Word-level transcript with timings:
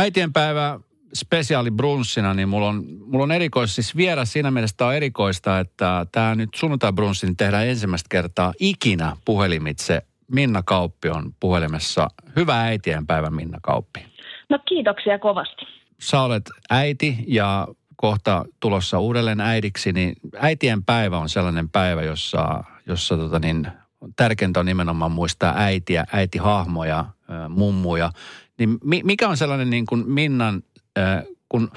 Äitienpäivä 0.00 0.80
spesiaali 1.14 1.70
brunssina, 1.70 2.34
niin 2.34 2.48
mulla 2.48 2.68
on, 2.68 2.84
mulla 3.06 3.24
on 3.24 3.32
erikois, 3.32 3.74
siis 3.74 3.96
vieras 3.96 4.32
siinä 4.32 4.50
mielessä 4.50 4.86
on 4.86 4.94
erikoista, 4.94 5.58
että 5.58 6.06
tämä 6.12 6.34
nyt 6.34 6.48
sunnuntai 6.56 6.92
brunssin 6.92 7.36
tehdään 7.36 7.66
ensimmäistä 7.66 8.06
kertaa 8.10 8.52
ikinä 8.60 9.16
puhelimitse. 9.24 10.02
Minna 10.32 10.62
Kauppi 10.62 11.08
on 11.08 11.32
puhelimessa. 11.40 12.08
Hyvää 12.36 12.62
äitienpäivä 12.62 13.30
Minna 13.30 13.58
Kauppi. 13.62 14.06
No 14.48 14.58
kiitoksia 14.68 15.18
kovasti. 15.18 15.66
Sä 16.00 16.20
olet 16.20 16.50
äiti 16.70 17.24
ja 17.26 17.68
kohta 17.96 18.44
tulossa 18.60 18.98
uudelleen 18.98 19.40
äidiksi, 19.40 19.92
niin 19.92 20.16
äitien 20.36 20.84
päivä 20.84 21.18
on 21.18 21.28
sellainen 21.28 21.68
päivä, 21.68 22.02
jossa, 22.02 22.64
jossa 22.86 23.16
tota 23.16 23.38
niin, 23.38 23.68
tärkeintä 24.16 24.60
on 24.60 24.66
nimenomaan 24.66 25.12
muistaa 25.12 25.54
äitiä, 25.56 26.04
äitihahmoja, 26.12 27.04
mummuja. 27.48 28.10
Niin 28.60 28.78
mikä 29.04 29.28
on 29.28 29.36
sellainen 29.36 29.70
niin 29.70 29.86
kuin 29.86 30.04
Minnan, 30.10 30.62
kun 31.48 31.70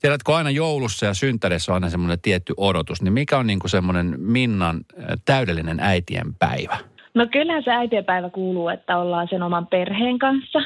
tiedätkö 0.00 0.34
aina 0.34 0.50
joulussa 0.50 1.06
ja 1.06 1.14
synttärissä 1.14 1.72
on 1.72 1.74
aina 1.74 1.90
semmoinen 1.90 2.20
tietty 2.20 2.54
odotus, 2.56 3.02
niin 3.02 3.12
mikä 3.12 3.38
on 3.38 3.46
niin 3.46 3.58
kuin 3.58 3.70
semmoinen 3.70 4.14
Minnan 4.18 4.80
täydellinen 5.24 5.80
äitien 5.80 6.34
päivä? 6.38 6.76
No 7.14 7.26
kyllähän 7.26 7.62
se 7.62 7.70
äitienpäivä 7.70 8.30
kuuluu, 8.30 8.68
että 8.68 8.98
ollaan 8.98 9.28
sen 9.30 9.42
oman 9.42 9.66
perheen 9.66 10.18
kanssa. 10.18 10.58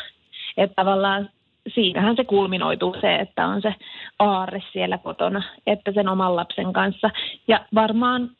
Että 0.56 0.74
tavallaan 0.74 1.30
siinähän 1.74 2.16
se 2.16 2.24
kulminoituu 2.24 2.96
se, 3.00 3.14
että 3.16 3.46
on 3.46 3.62
se 3.62 3.74
aarre 4.18 4.62
siellä 4.72 4.98
kotona, 4.98 5.42
että 5.66 5.92
sen 5.92 6.08
oman 6.08 6.36
lapsen 6.36 6.72
kanssa. 6.72 7.10
Ja 7.48 7.66
varmaan 7.74 8.30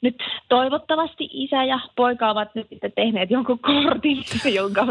nyt 0.00 0.16
toivottavasti 0.48 1.28
isä 1.32 1.64
ja 1.64 1.80
poika 1.96 2.30
ovat 2.30 2.54
nyt 2.54 2.68
sitten 2.68 2.92
tehneet 2.92 3.30
jonkun 3.30 3.58
kortin, 3.58 4.24
jonka 4.54 4.86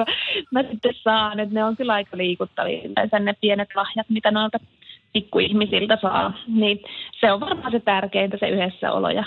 mä 0.51 0.63
sitten 0.63 0.93
saan. 1.03 1.39
Että 1.39 1.55
ne 1.55 1.63
on 1.63 1.77
kyllä 1.77 1.93
aika 1.93 2.17
liikuttavia 2.17 2.81
yleensä 2.83 3.19
ne 3.19 3.33
pienet 3.41 3.69
lahjat, 3.75 4.09
mitä 4.09 4.31
noilta 4.31 4.57
pikkuihmisiltä 5.13 5.97
saa. 6.01 6.33
Niin 6.47 6.79
se 7.19 7.31
on 7.31 7.39
varmaan 7.39 7.71
se 7.71 7.79
tärkeintä, 7.79 8.37
se 8.39 8.49
yhdessäolo 8.49 9.09
ja 9.09 9.23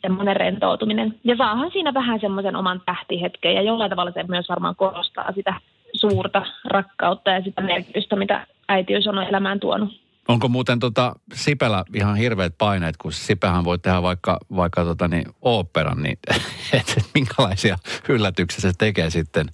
semmoinen 0.00 0.36
rentoutuminen. 0.36 1.14
Ja 1.24 1.36
saahan 1.36 1.70
siinä 1.70 1.94
vähän 1.94 2.20
semmoisen 2.20 2.56
oman 2.56 2.82
tähtihetken 2.86 3.54
ja 3.54 3.62
jollain 3.62 3.90
tavalla 3.90 4.12
se 4.12 4.22
myös 4.28 4.48
varmaan 4.48 4.76
korostaa 4.76 5.32
sitä 5.32 5.54
suurta 5.94 6.46
rakkautta 6.64 7.30
ja 7.30 7.42
sitä 7.42 7.62
merkitystä, 7.62 8.16
mitä 8.16 8.46
äitiys 8.68 9.06
on 9.06 9.22
elämään 9.22 9.60
tuonut. 9.60 10.01
Onko 10.28 10.48
muuten 10.48 10.78
tota 10.78 11.14
Sipelä 11.34 11.84
ihan 11.94 12.16
hirveät 12.16 12.54
paineet, 12.58 12.96
kun 12.96 13.12
Sipähän 13.12 13.64
voi 13.64 13.78
tehdä 13.78 14.02
vaikka, 14.02 14.38
vaikka 14.56 14.84
tota 14.84 15.08
niin, 15.08 15.24
oopperan, 15.40 16.02
niin 16.02 16.18
et, 16.30 16.42
et, 16.96 17.04
minkälaisia 17.14 17.76
yllätyksiä 18.08 18.60
se 18.60 18.76
tekee 18.78 19.10
sitten 19.10 19.46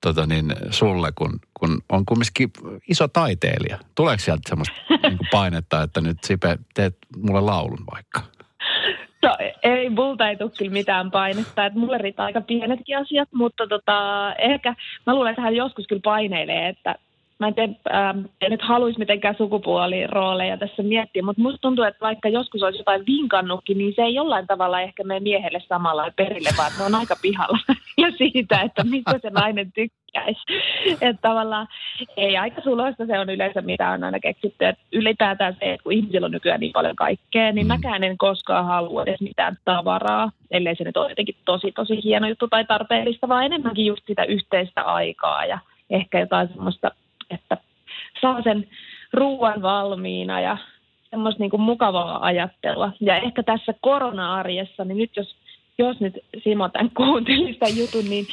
tota 0.00 0.26
niin, 0.26 0.52
sulle, 0.70 1.12
kun, 1.14 1.40
kun 1.60 1.82
on 1.88 2.04
kumminkin 2.04 2.50
iso 2.88 3.08
taiteilija. 3.08 3.78
Tuleeko 3.94 4.20
sieltä 4.20 4.42
semmoista 4.48 4.74
niin 5.02 5.18
painetta, 5.30 5.82
että 5.82 6.00
nyt 6.00 6.18
Sipe, 6.24 6.58
teet 6.74 6.96
mulle 7.16 7.40
laulun 7.40 7.84
vaikka? 7.94 8.20
No 9.22 9.36
ei, 9.62 9.90
multa 9.90 10.28
ei 10.28 10.36
tule 10.36 10.50
kyllä 10.58 10.72
mitään 10.72 11.10
painetta. 11.10 11.66
Että 11.66 11.78
mulle 11.78 11.98
riittää 11.98 12.24
aika 12.24 12.40
pienetkin 12.40 12.98
asiat, 12.98 13.28
mutta 13.32 13.66
tota, 13.66 14.34
ehkä 14.34 14.74
mä 15.06 15.14
luulen, 15.14 15.30
että 15.30 15.42
hän 15.42 15.56
joskus 15.56 15.86
kyllä 15.86 16.02
paineilee, 16.04 16.68
että 16.68 16.94
mä 17.38 17.48
en, 17.48 17.54
tiedä, 17.54 17.72
ähm, 17.94 18.18
en 18.40 18.50
nyt 18.50 18.62
haluaisi 18.62 18.98
mitenkään 18.98 19.34
sukupuolirooleja 19.38 20.56
tässä 20.56 20.82
miettiä, 20.82 21.22
mutta 21.22 21.42
musta 21.42 21.58
tuntuu, 21.60 21.84
että 21.84 22.00
vaikka 22.00 22.28
joskus 22.28 22.62
olisi 22.62 22.80
jotain 22.80 23.06
vinkannutkin, 23.06 23.78
niin 23.78 23.92
se 23.96 24.02
ei 24.02 24.14
jollain 24.14 24.46
tavalla 24.46 24.80
ehkä 24.80 25.04
mene 25.04 25.20
miehelle 25.20 25.62
samalla 25.68 26.10
perille, 26.16 26.48
vaan 26.56 26.72
ne 26.78 26.84
on 26.84 26.94
aika 26.94 27.16
pihalla 27.22 27.58
ja 28.02 28.10
siitä, 28.18 28.60
että 28.60 28.84
mistä 28.84 29.18
se 29.22 29.30
nainen 29.30 29.72
tykkäisi. 29.72 30.40
Että 31.00 31.22
tavallaan 31.22 31.66
ei 32.16 32.36
aika 32.36 32.60
suloista 32.60 33.06
se 33.06 33.18
on 33.18 33.30
yleensä, 33.30 33.60
mitä 33.60 33.90
on 33.90 34.04
aina 34.04 34.20
keksitty. 34.20 34.64
Että 34.64 34.84
ylipäätään 34.92 35.56
se, 35.60 35.72
että 35.72 35.82
kun 35.82 35.92
ihmisillä 35.92 36.24
on 36.24 36.30
nykyään 36.30 36.60
niin 36.60 36.72
paljon 36.72 36.96
kaikkea, 36.96 37.52
niin 37.52 37.66
mm. 37.66 37.68
mäkään 37.68 38.04
en 38.04 38.18
koskaan 38.18 38.66
halua 38.66 39.02
edes 39.02 39.20
mitään 39.20 39.56
tavaraa, 39.64 40.30
ellei 40.50 40.76
se 40.76 40.84
nyt 40.84 40.96
ole 40.96 41.08
jotenkin 41.08 41.36
tosi, 41.44 41.72
tosi 41.72 42.02
hieno 42.04 42.28
juttu 42.28 42.48
tai 42.48 42.64
tarpeellista, 42.64 43.28
vaan 43.28 43.44
enemmänkin 43.44 43.86
just 43.86 44.02
sitä 44.06 44.24
yhteistä 44.24 44.82
aikaa 44.82 45.46
ja 45.46 45.58
ehkä 45.90 46.20
jotain 46.20 46.48
semmoista 46.48 46.90
että 47.30 47.56
saa 48.20 48.42
sen 48.42 48.68
ruoan 49.12 49.62
valmiina 49.62 50.40
ja 50.40 50.56
semmoista 51.10 51.42
niin 51.42 51.50
kuin 51.50 51.62
mukavaa 51.62 52.24
ajattelua. 52.24 52.92
Ja 53.00 53.16
ehkä 53.16 53.42
tässä 53.42 53.74
korona-arjessa, 53.80 54.84
niin 54.84 54.98
nyt 54.98 55.16
jos, 55.16 55.36
jos 55.78 56.00
nyt 56.00 56.14
Simo 56.44 56.68
tämän 56.68 56.90
kuunteli 56.96 57.52
sitä 57.52 57.66
jutun, 57.68 58.10
niin 58.10 58.26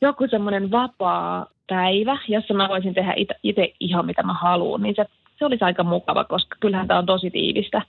joku 0.00 0.26
semmoinen 0.30 0.70
vapaa 0.70 1.46
päivä, 1.68 2.18
jossa 2.28 2.54
mä 2.54 2.68
voisin 2.68 2.94
tehdä 2.94 3.14
itse 3.42 3.74
ihan 3.80 4.06
mitä 4.06 4.22
mä 4.22 4.32
haluan, 4.32 4.82
niin 4.82 4.94
se, 4.96 5.04
se 5.38 5.44
olisi 5.44 5.64
aika 5.64 5.82
mukava, 5.82 6.24
koska 6.24 6.56
kyllähän 6.60 6.88
tämä 6.88 6.98
on 6.98 7.06
tosi 7.06 7.30
tiivistä 7.30 7.82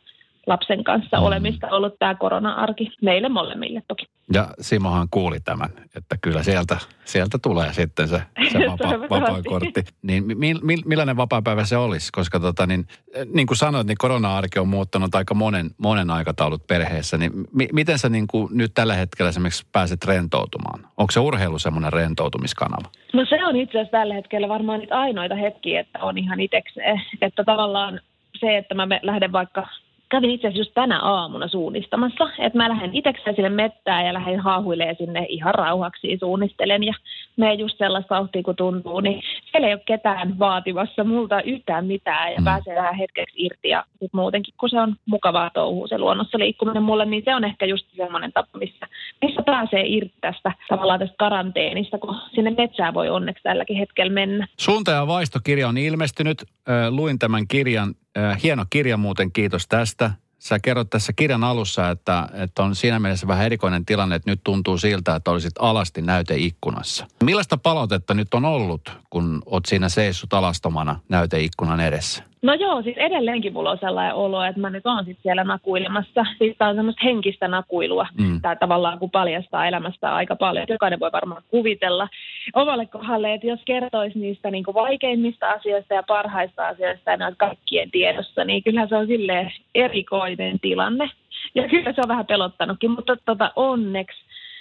lapsen 0.50 0.84
kanssa 0.84 1.18
mm. 1.18 1.24
olemista 1.24 1.68
ollut 1.68 2.00
tämä 2.00 2.16
korona-arki 2.16 2.92
meille 3.02 3.30
molemmille 3.30 3.82
toki. 3.88 4.06
Ja 4.34 4.48
Simohan 4.62 5.08
kuuli 5.12 5.40
tämän, 5.40 5.70
että 5.96 6.18
kyllä 6.22 6.44
sieltä, 6.44 6.78
sieltä 7.06 7.38
tulee 7.42 7.74
sitten 7.74 8.08
se, 8.08 8.22
se 8.52 8.60
vapaa, 8.72 9.00
vapaa 9.10 9.42
kortti. 9.44 9.84
Niin 10.02 10.24
mi, 10.38 10.54
mi, 10.62 10.76
millainen 10.86 11.18
vapaa-päivä 11.18 11.66
se 11.66 11.78
olisi? 11.78 12.12
Koska 12.12 12.40
tota, 12.40 12.68
niin, 12.68 12.88
niin 13.34 13.48
kuin 13.48 13.58
sanoit, 13.58 13.88
niin 13.88 13.98
korona-arki 13.98 14.60
on 14.60 14.68
muuttanut 14.68 15.16
aika 15.16 15.34
monen, 15.34 15.70
monen 15.78 16.10
aikataulut 16.10 16.68
perheessä. 16.68 17.18
Niin 17.18 17.32
mi, 17.54 17.68
miten 17.74 18.00
sä 18.00 18.10
niin 18.10 18.28
kuin 18.28 18.58
nyt 18.58 18.72
tällä 18.74 18.94
hetkellä 18.94 19.30
esimerkiksi 19.30 19.66
pääset 19.72 20.06
rentoutumaan? 20.06 20.80
Onko 20.98 21.12
se 21.12 21.20
urheilu 21.20 21.60
semmoinen 21.60 21.94
rentoutumiskanava? 21.94 22.90
No 23.14 23.26
se 23.26 23.46
on 23.46 23.56
itse 23.56 23.78
asiassa 23.78 23.98
tällä 23.98 24.14
hetkellä 24.14 24.48
varmaan 24.48 24.80
niitä 24.80 25.00
ainoita 25.00 25.36
hetkiä, 25.36 25.80
että 25.80 26.00
on 26.02 26.18
ihan 26.18 26.40
itsekseen. 26.40 27.02
Että 27.22 27.44
tavallaan 27.44 28.00
se, 28.40 28.58
että 28.58 28.76
mä 28.76 28.88
lähden 29.02 29.32
vaikka 29.32 29.68
kävin 30.10 30.30
itse 30.30 30.48
asiassa 30.48 30.60
just 30.60 30.74
tänä 30.74 31.00
aamuna 31.00 31.48
suunnistamassa, 31.48 32.30
että 32.40 32.58
mä 32.58 32.70
lähden 32.70 32.90
itsekseen 32.94 33.36
sinne 33.36 33.50
mettään 33.50 34.06
ja 34.06 34.14
lähden 34.14 34.40
haahuilemaan 34.40 34.96
sinne 34.96 35.26
ihan 35.30 35.56
rauhaksi 35.56 36.18
suunnistelen. 36.20 36.84
Ja 36.84 36.94
me 37.38 37.54
just 37.54 37.78
sellaista 37.78 38.16
vauhtia 38.16 38.44
kun 38.44 38.56
tuntuu, 38.56 39.00
niin 39.00 39.22
siellä 39.52 39.68
ei 39.68 39.74
ole 39.74 39.82
ketään 39.86 40.40
vaativassa 40.40 41.04
multa 41.04 41.42
yhtään 41.42 41.86
mitään 41.86 42.34
ja 42.34 42.40
mm. 42.40 42.46
pääsee 42.46 42.76
vähän 42.76 42.96
hetkeksi 42.96 43.46
irti 43.46 43.70
ja 43.70 43.86
sit 44.00 44.14
muutenkin 44.14 44.54
kun 44.60 44.70
se 44.70 44.80
on 44.80 44.96
mukavaa 45.06 45.50
touhua 45.50 45.88
se 45.88 45.98
luonnossa 45.98 46.40
liikkuminen 46.40 46.84
mulle, 46.84 47.06
niin 47.06 47.24
se 47.26 47.36
on 47.36 47.44
ehkä 47.44 47.66
just 47.66 47.86
semmoinen 47.96 48.32
tapa, 48.34 48.58
missä, 48.58 48.88
missä 49.22 49.42
pääsee 49.46 49.84
irti 49.86 50.14
tästä 50.22 50.52
tavallaan 50.70 51.00
tästä 51.00 51.16
karanteenista, 51.18 51.98
kun 51.98 52.16
sinne 52.36 52.52
metsään 52.58 52.94
voi 52.94 53.10
onneksi 53.10 53.44
tälläkin 53.44 53.78
hetkellä 53.78 54.14
mennä. 54.14 54.48
Suunta 54.58 54.92
ja 54.92 55.08
vaistokirja 55.08 55.68
on 55.68 55.78
ilmestynyt. 55.78 56.44
Luin 56.90 57.20
tämän 57.20 57.48
kirjan 57.48 57.96
hieno 58.44 58.66
kirja 58.70 58.98
muuten, 58.98 59.32
kiitos 59.32 59.68
tästä. 59.68 60.12
Sä 60.40 60.60
kerrot 60.60 60.90
tässä 60.90 61.14
kirjan 61.14 61.44
alussa, 61.44 61.90
että, 61.90 62.30
että 62.34 62.64
on 62.64 62.76
siinä 62.76 63.00
mielessä 63.00 63.28
vähän 63.28 63.46
erikoinen 63.46 63.86
tilanne, 63.86 64.16
että 64.16 64.32
nyt 64.32 64.42
tuntuu 64.44 64.78
siltä, 64.78 65.16
että 65.16 65.32
olisit 65.32 65.54
alasti 65.60 66.02
näyteikkunassa. 66.02 67.08
Millaista 67.24 67.58
palautetta 67.58 68.14
nyt 68.14 68.34
on 68.34 68.46
ollut, 68.46 68.92
kun 69.10 69.42
oot 69.46 69.66
siinä 69.66 69.90
seissut 69.90 70.34
alastomana 70.34 71.00
näyteikkunan 71.10 71.80
edessä? 71.80 72.24
No 72.42 72.54
joo, 72.54 72.82
siis 72.82 72.98
edelleenkin 72.98 73.54
mulla 73.54 73.72
on 73.72 73.78
sellainen 73.78 74.16
olo, 74.16 74.44
että 74.44 74.62
mä 74.62 74.70
nyt 74.70 74.86
oon 74.86 75.06
sitten 75.06 75.24
siellä 75.24 75.44
nakuilemassa. 75.44 76.26
Siis 76.38 76.56
tää 76.58 76.70
on 76.70 76.76
semmoista 76.76 77.02
henkistä 77.04 77.48
nakuilua. 77.48 78.08
Mm. 78.18 78.42
Tää 78.42 78.56
tavallaan 78.56 79.00
kun 79.00 79.12
paljastaa 79.12 79.68
elämästä 79.68 80.16
aika 80.16 80.36
paljon. 80.36 80.66
Jokainen 80.70 81.00
voi 81.00 81.12
varmaan 81.12 81.44
kuvitella 81.50 82.08
omalle 82.54 82.86
kohdalle, 82.86 83.34
että 83.34 83.48
jos 83.48 83.60
kertoisi 83.66 84.20
niistä 84.20 84.52
niin 84.52 84.66
vaikeimmista 84.74 85.50
asioista 85.50 85.94
ja 85.94 86.04
parhaista 86.04 86.68
asioista 86.68 87.12
ja 87.12 87.18
ne 87.18 87.26
on 87.26 87.36
kaikkien 87.38 87.92
tiedossa, 87.92 88.46
niin 88.46 88.64
kyllähän 88.64 88.90
se 88.90 88.96
on 88.96 89.08
silleen 89.08 89.52
erikoinen 89.76 90.60
tilanne. 90.60 91.12
Ja 91.56 91.68
kyllä 91.68 91.94
se 91.94 92.02
on 92.02 92.08
vähän 92.08 92.26
pelottanutkin, 92.26 92.92
mutta 92.92 93.18
tota, 93.26 93.52
onneksi 93.56 94.18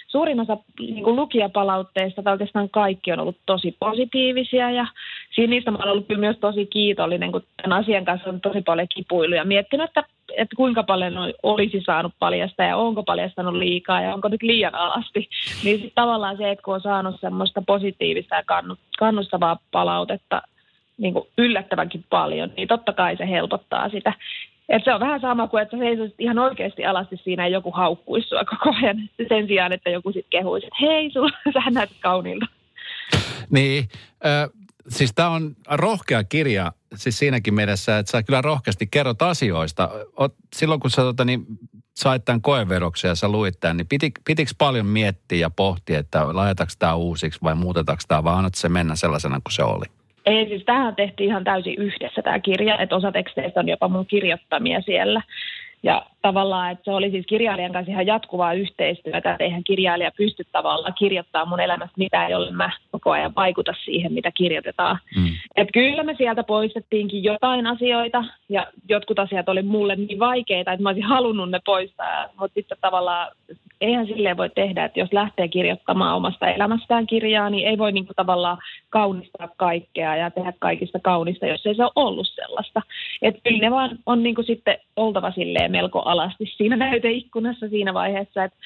suurin 0.09 0.39
osa 0.39 0.57
niin 0.79 1.03
kuin 1.03 1.15
lukijapalautteista, 1.15 2.23
tai 2.23 2.33
oikeastaan 2.33 2.69
kaikki 2.69 3.11
on 3.11 3.19
ollut 3.19 3.37
tosi 3.45 3.75
positiivisia 3.79 4.71
ja 4.71 4.87
siinä 5.35 5.51
niistä 5.51 5.71
olen 5.71 5.91
ollut 5.91 6.09
myös 6.17 6.37
tosi 6.39 6.65
kiitollinen, 6.65 7.31
kun 7.31 7.43
tämän 7.61 7.79
asian 7.79 8.05
kanssa 8.05 8.29
on 8.29 8.41
tosi 8.41 8.61
paljon 8.61 8.87
kipuiluja 8.95 9.45
miettinyt, 9.45 9.89
että, 9.89 10.03
että 10.37 10.55
kuinka 10.55 10.83
paljon 10.83 11.13
olisi 11.43 11.81
saanut 11.85 12.13
paljastaa 12.19 12.65
ja 12.65 12.77
onko 12.77 13.03
paljastanut 13.03 13.53
liikaa 13.53 14.01
ja 14.01 14.13
onko 14.13 14.27
nyt 14.27 14.43
liian 14.43 14.75
alasti. 14.75 15.29
Niin 15.63 15.79
sit 15.79 15.91
tavallaan 15.95 16.37
se, 16.37 16.51
että 16.51 16.63
kun 16.63 16.73
on 16.73 16.81
saanut 16.81 17.19
semmoista 17.19 17.61
positiivista 17.67 18.35
ja 18.35 18.43
kannustavaa 18.99 19.59
palautetta 19.71 20.41
niin 20.97 21.13
kuin 21.13 21.27
yllättävänkin 21.37 22.05
paljon, 22.09 22.51
niin 22.57 22.67
totta 22.67 22.93
kai 22.93 23.17
se 23.17 23.29
helpottaa 23.29 23.89
sitä. 23.89 24.13
Et 24.69 24.83
se 24.83 24.93
on 24.93 24.99
vähän 24.99 25.21
sama 25.21 25.47
kuin, 25.47 25.63
että 25.63 25.77
seisoisit 25.77 26.19
ihan 26.19 26.39
oikeasti 26.39 26.85
alasti 26.85 27.17
siinä 27.23 27.47
ja 27.47 27.53
joku 27.53 27.71
haukkuisi 27.71 28.27
sua 28.27 28.45
koko 28.45 28.75
ajan 28.83 29.09
sen 29.29 29.47
sijaan, 29.47 29.73
että 29.73 29.89
joku 29.89 30.11
sitten 30.11 30.39
kehuisi, 30.39 30.67
että 30.67 30.77
hei, 30.81 31.11
sähän 31.53 31.73
näytät 31.73 31.97
kauniilta. 32.01 32.45
Niin, 33.49 33.87
äh, 34.25 34.49
siis 34.87 35.11
tämä 35.15 35.29
on 35.29 35.55
rohkea 35.69 36.23
kirja 36.23 36.71
siis 36.95 37.19
siinäkin 37.19 37.53
mielessä, 37.53 37.97
että 37.97 38.11
sä 38.11 38.23
kyllä 38.23 38.41
rohkeasti 38.41 38.87
kerrot 38.91 39.21
asioista. 39.21 39.89
Oot, 40.17 40.35
silloin 40.55 40.79
kun 40.79 40.91
sä 40.91 41.01
tota, 41.01 41.25
niin, 41.25 41.45
sait 41.95 42.25
tämän 42.25 42.41
koeveroksen 42.41 43.09
ja 43.09 43.15
sä 43.15 43.29
luit 43.29 43.59
tämän, 43.59 43.77
niin 43.77 43.87
piti, 43.87 44.11
pitikö 44.25 44.51
paljon 44.57 44.85
miettiä 44.85 45.37
ja 45.37 45.49
pohtia, 45.49 45.99
että 45.99 46.35
laitetaanko 46.35 46.73
tämä 46.79 46.95
uusiksi 46.95 47.39
vai 47.43 47.55
muutetaanko 47.55 48.03
tämä, 48.07 48.23
vai 48.23 48.33
annat 48.33 48.55
se 48.55 48.69
mennä 48.69 48.95
sellaisena 48.95 49.39
kuin 49.43 49.53
se 49.53 49.63
oli? 49.63 49.85
Ei, 50.29 50.47
siis 50.47 50.63
tähän 50.65 50.95
tehtiin 50.95 51.29
ihan 51.29 51.43
täysin 51.43 51.75
yhdessä 51.77 52.21
tämä 52.21 52.39
kirja, 52.39 52.77
että 52.77 52.95
osa 52.95 53.11
teksteistä 53.11 53.59
on 53.59 53.69
jopa 53.69 53.87
mun 53.87 54.05
kirjoittamia 54.05 54.81
siellä. 54.81 55.21
Ja 55.83 56.05
tavallaan, 56.21 56.71
että 56.71 56.83
se 56.83 56.91
oli 56.91 57.11
siis 57.11 57.25
kirjailijan 57.25 57.71
kanssa 57.71 57.91
ihan 57.91 58.07
jatkuvaa 58.07 58.53
yhteistyötä, 58.53 59.31
että 59.31 59.43
eihän 59.43 59.63
kirjailija 59.63 60.11
pysty 60.17 60.43
tavallaan 60.51 60.93
kirjoittaa 60.93 61.45
mun 61.45 61.59
elämästä 61.59 61.93
mitään, 61.97 62.31
jolle 62.31 62.51
mä 62.51 62.71
koko 62.91 63.11
ajan 63.11 63.35
vaikuta 63.35 63.73
siihen, 63.85 64.13
mitä 64.13 64.31
kirjoitetaan. 64.31 64.99
Mm. 65.15 65.27
Että 65.55 65.71
kyllä 65.71 66.03
me 66.03 66.15
sieltä 66.17 66.43
poistettiinkin 66.43 67.23
jotain 67.23 67.67
asioita, 67.67 68.23
ja 68.49 68.67
jotkut 68.89 69.19
asiat 69.19 69.49
oli 69.49 69.61
mulle 69.61 69.95
niin 69.95 70.19
vaikeita, 70.19 70.71
että 70.71 70.83
mä 70.83 70.89
olisin 70.89 71.03
halunnut 71.03 71.51
ne 71.51 71.59
poistaa, 71.65 72.25
mutta 72.39 72.53
sitten 72.53 72.77
tavallaan 72.81 73.31
eihän 73.81 74.07
silleen 74.07 74.37
voi 74.37 74.49
tehdä, 74.49 74.85
että 74.85 74.99
jos 74.99 75.13
lähtee 75.13 75.47
kirjoittamaan 75.47 76.15
omasta 76.15 76.47
elämästään 76.47 77.07
kirjaa, 77.07 77.49
niin 77.49 77.67
ei 77.67 77.77
voi 77.77 77.91
niin 77.91 78.05
kuin 78.05 78.15
tavallaan 78.15 78.57
kaunistaa 78.89 79.49
kaikkea 79.57 80.15
ja 80.15 80.31
tehdä 80.31 80.53
kaikista 80.59 80.99
kaunista, 80.99 81.45
jos 81.45 81.65
ei 81.65 81.75
se 81.75 81.83
ole 81.83 81.91
ollut 81.95 82.27
sellaista. 82.27 82.81
Että 83.21 83.41
kyllä 83.43 83.61
ne 83.61 83.71
vaan 83.71 83.99
on 84.05 84.23
niin 84.23 84.35
kuin 84.35 84.45
sitten 84.45 84.77
oltava 84.95 85.31
silleen 85.31 85.71
melko 85.71 85.99
alasti 85.99 86.45
siinä 86.57 86.75
näyteikkunassa 86.75 87.69
siinä 87.69 87.93
vaiheessa, 87.93 88.43
että 88.43 88.57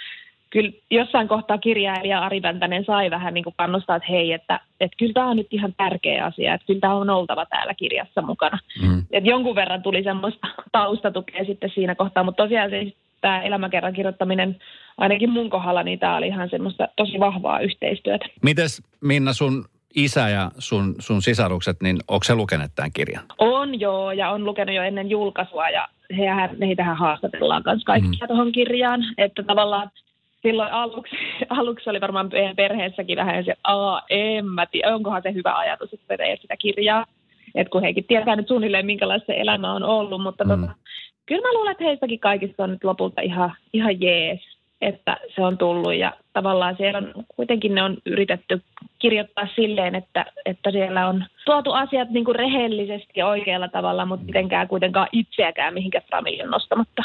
kyllä 0.54 0.71
jossain 0.92 1.27
kohtaa 1.27 1.57
kirjailija 1.57 2.19
Ari 2.19 2.42
Väntänen 2.42 2.86
sai 2.86 3.12
vähän 3.12 3.33
niin 3.33 3.44
kuin 3.44 3.56
kannustaa, 3.57 3.95
että 3.95 4.12
hei, 4.12 4.33
että, 4.33 4.60
että 4.80 4.98
kyllä 4.98 5.13
tämä 5.13 5.30
on 5.30 5.38
nyt 5.38 5.48
ihan 5.51 5.74
tärkeä 5.77 6.25
asia, 6.25 6.54
että 6.54 6.68
kyllä 6.68 6.80
tämä 6.80 6.95
on 6.95 7.10
oltava 7.10 7.45
täällä 7.45 7.74
kirjassa 7.74 8.21
mukana. 8.21 8.57
Mm. 8.81 9.00
Että 9.12 9.30
jonkun 9.30 9.56
verran 9.56 9.83
tuli 9.83 10.04
semmoista 10.04 10.48
taustatukea 10.71 11.45
sitten 11.45 11.71
siinä 11.75 11.95
kohtaa, 11.95 12.24
mutta 12.24 12.44
tosiaan 12.44 12.69
siis 12.69 12.95
tämä 13.24 13.42
elämäkerran 13.42 13.94
kirjoittaminen 13.94 14.60
ainakin 14.98 15.30
mun 15.30 15.50
kohdalla, 15.50 15.84
niin 15.84 16.00
tämä 16.00 16.18
oli 16.18 16.28
ihan 16.28 16.50
semmoista 16.50 16.88
tosi 16.96 17.20
vahvaa 17.20 17.60
yhteistyötä. 17.60 18.25
Mites 18.42 18.84
Minna 19.02 19.34
sun 19.34 19.66
isä 19.96 20.30
ja 20.30 20.52
sun, 20.58 20.96
sun 21.00 21.22
sisarukset, 21.22 21.81
niin 21.81 21.98
onko 22.08 22.24
se 22.24 22.36
lukenut 22.36 22.72
tämän 22.75 22.92
kirjan? 22.94 23.24
On 23.40 23.80
joo, 23.80 24.12
ja 24.12 24.30
on 24.30 24.46
lukenut 24.46 24.75
jo 24.75 24.84
ennen 24.84 25.10
julkaisua, 25.10 25.70
ja 25.70 25.88
heitähän, 26.18 26.50
heitähän 26.62 26.98
haastatellaan 26.98 27.64
myös 27.66 27.84
kaikkia 27.84 28.20
mm. 28.22 28.28
tuohon 28.28 28.52
kirjaan. 28.52 29.02
Että 29.18 29.44
tavallaan 29.44 29.92
silloin 30.42 30.72
aluksi, 30.72 31.16
aluksi 31.50 31.90
oli 31.90 32.02
varmaan 32.02 32.30
perheessäkin 32.56 33.18
vähän 33.18 33.46
se, 33.46 33.52
että 33.52 34.04
en 34.10 34.46
mä 34.46 34.66
tiedä, 34.66 34.96
onkohan 34.96 35.22
se 35.22 35.34
hyvä 35.34 35.58
ajatus, 35.58 35.94
että 35.94 36.18
teet 36.18 36.42
sitä 36.42 36.58
kirjaa. 36.58 37.06
että 37.56 37.72
kun 37.72 37.81
heikin 37.81 38.04
tietää 38.04 38.36
nyt 38.36 38.48
suunnilleen, 38.48 38.86
minkälaista 38.86 39.25
se 39.25 39.42
elämä 39.42 39.74
on 39.74 39.84
ollut, 39.84 40.22
mutta 40.22 40.44
mm. 40.44 40.50
tota, 40.50 40.74
kyllä 41.34 41.48
mä 41.48 41.54
luulen, 41.54 41.72
että 41.72 41.84
heistäkin 41.84 42.20
kaikista 42.20 42.64
on 42.64 42.70
nyt 42.70 42.84
lopulta 42.84 43.22
ihan, 43.22 43.56
ihan 43.74 44.02
jees, 44.02 44.40
että 44.82 45.18
se 45.36 45.42
on 45.42 45.58
tullut 45.58 45.96
ja 45.96 46.14
tavallaan 46.34 46.76
siellä 46.78 46.98
on, 46.98 47.14
kuitenkin 47.36 47.76
ne 47.76 47.84
on 47.84 47.98
yritetty 48.06 48.62
kirjoittaa 49.00 49.48
silleen, 49.56 49.96
että, 49.96 50.26
että 50.46 50.72
siellä 50.72 51.08
on 51.08 51.26
tuotu 51.46 51.72
asiat 51.72 52.10
niin 52.10 52.26
kuin 52.26 52.36
rehellisesti 52.36 53.14
ja 53.16 53.28
oikealla 53.28 53.68
tavalla, 53.68 54.06
mutta 54.06 54.26
mitenkään 54.26 54.68
kuitenkaan 54.68 55.08
itseäkään 55.12 55.74
mihinkään 55.74 56.04
familion 56.12 56.50
nostamatta. 56.50 57.04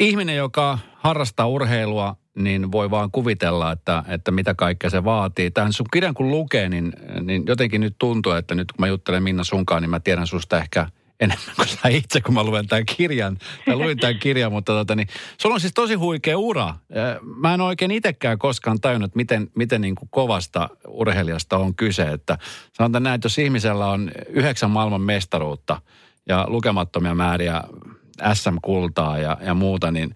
Ihminen, 0.00 0.36
joka 0.36 0.78
harrastaa 0.94 1.46
urheilua, 1.46 2.16
niin 2.34 2.72
voi 2.72 2.90
vaan 2.90 3.10
kuvitella, 3.10 3.72
että, 3.72 4.02
että 4.08 4.30
mitä 4.30 4.54
kaikkea 4.54 4.90
se 4.90 5.04
vaatii. 5.04 5.50
Tähän 5.50 5.72
sun 5.72 5.86
kirjan 5.92 6.14
kun 6.14 6.30
lukee, 6.30 6.68
niin, 6.68 6.92
niin 7.20 7.42
jotenkin 7.46 7.80
nyt 7.80 7.94
tuntuu, 7.98 8.32
että 8.32 8.54
nyt 8.54 8.72
kun 8.72 8.80
mä 8.80 8.86
juttelen 8.86 9.22
Minna 9.22 9.44
sunkaan, 9.44 9.82
niin 9.82 9.90
mä 9.90 10.00
tiedän 10.00 10.26
susta 10.26 10.58
ehkä– 10.58 10.86
enemmän 11.20 11.54
kuin 11.56 11.68
sä 11.68 11.88
itse, 11.88 12.20
kun 12.20 12.34
mä 12.34 12.44
luen 12.44 12.66
tämän 12.66 12.86
kirjan. 12.86 13.38
Mä 13.66 13.76
luin 13.76 13.98
tämän 13.98 14.18
kirjan, 14.18 14.52
mutta 14.52 14.72
tota, 14.72 14.94
niin, 14.96 15.08
sulla 15.40 15.54
on 15.54 15.60
siis 15.60 15.74
tosi 15.74 15.94
huikea 15.94 16.38
ura. 16.38 16.74
Mä 17.22 17.54
en 17.54 17.60
oikein 17.60 17.90
itsekään 17.90 18.38
koskaan 18.38 18.80
tajunnut, 18.80 19.14
miten, 19.14 19.50
miten 19.54 19.80
niin 19.80 19.94
kuin 19.94 20.08
kovasta 20.10 20.68
urheilijasta 20.88 21.56
on 21.56 21.74
kyse. 21.74 22.02
Että 22.02 22.38
sanotaan 22.72 23.02
näin, 23.02 23.14
että 23.14 23.26
jos 23.26 23.38
ihmisellä 23.38 23.86
on 23.86 24.10
yhdeksän 24.28 24.70
maailman 24.70 25.00
mestaruutta 25.00 25.80
ja 26.28 26.44
lukemattomia 26.48 27.14
määriä 27.14 27.62
SM-kultaa 28.34 29.18
ja, 29.18 29.36
ja 29.40 29.54
muuta, 29.54 29.90
niin 29.90 30.14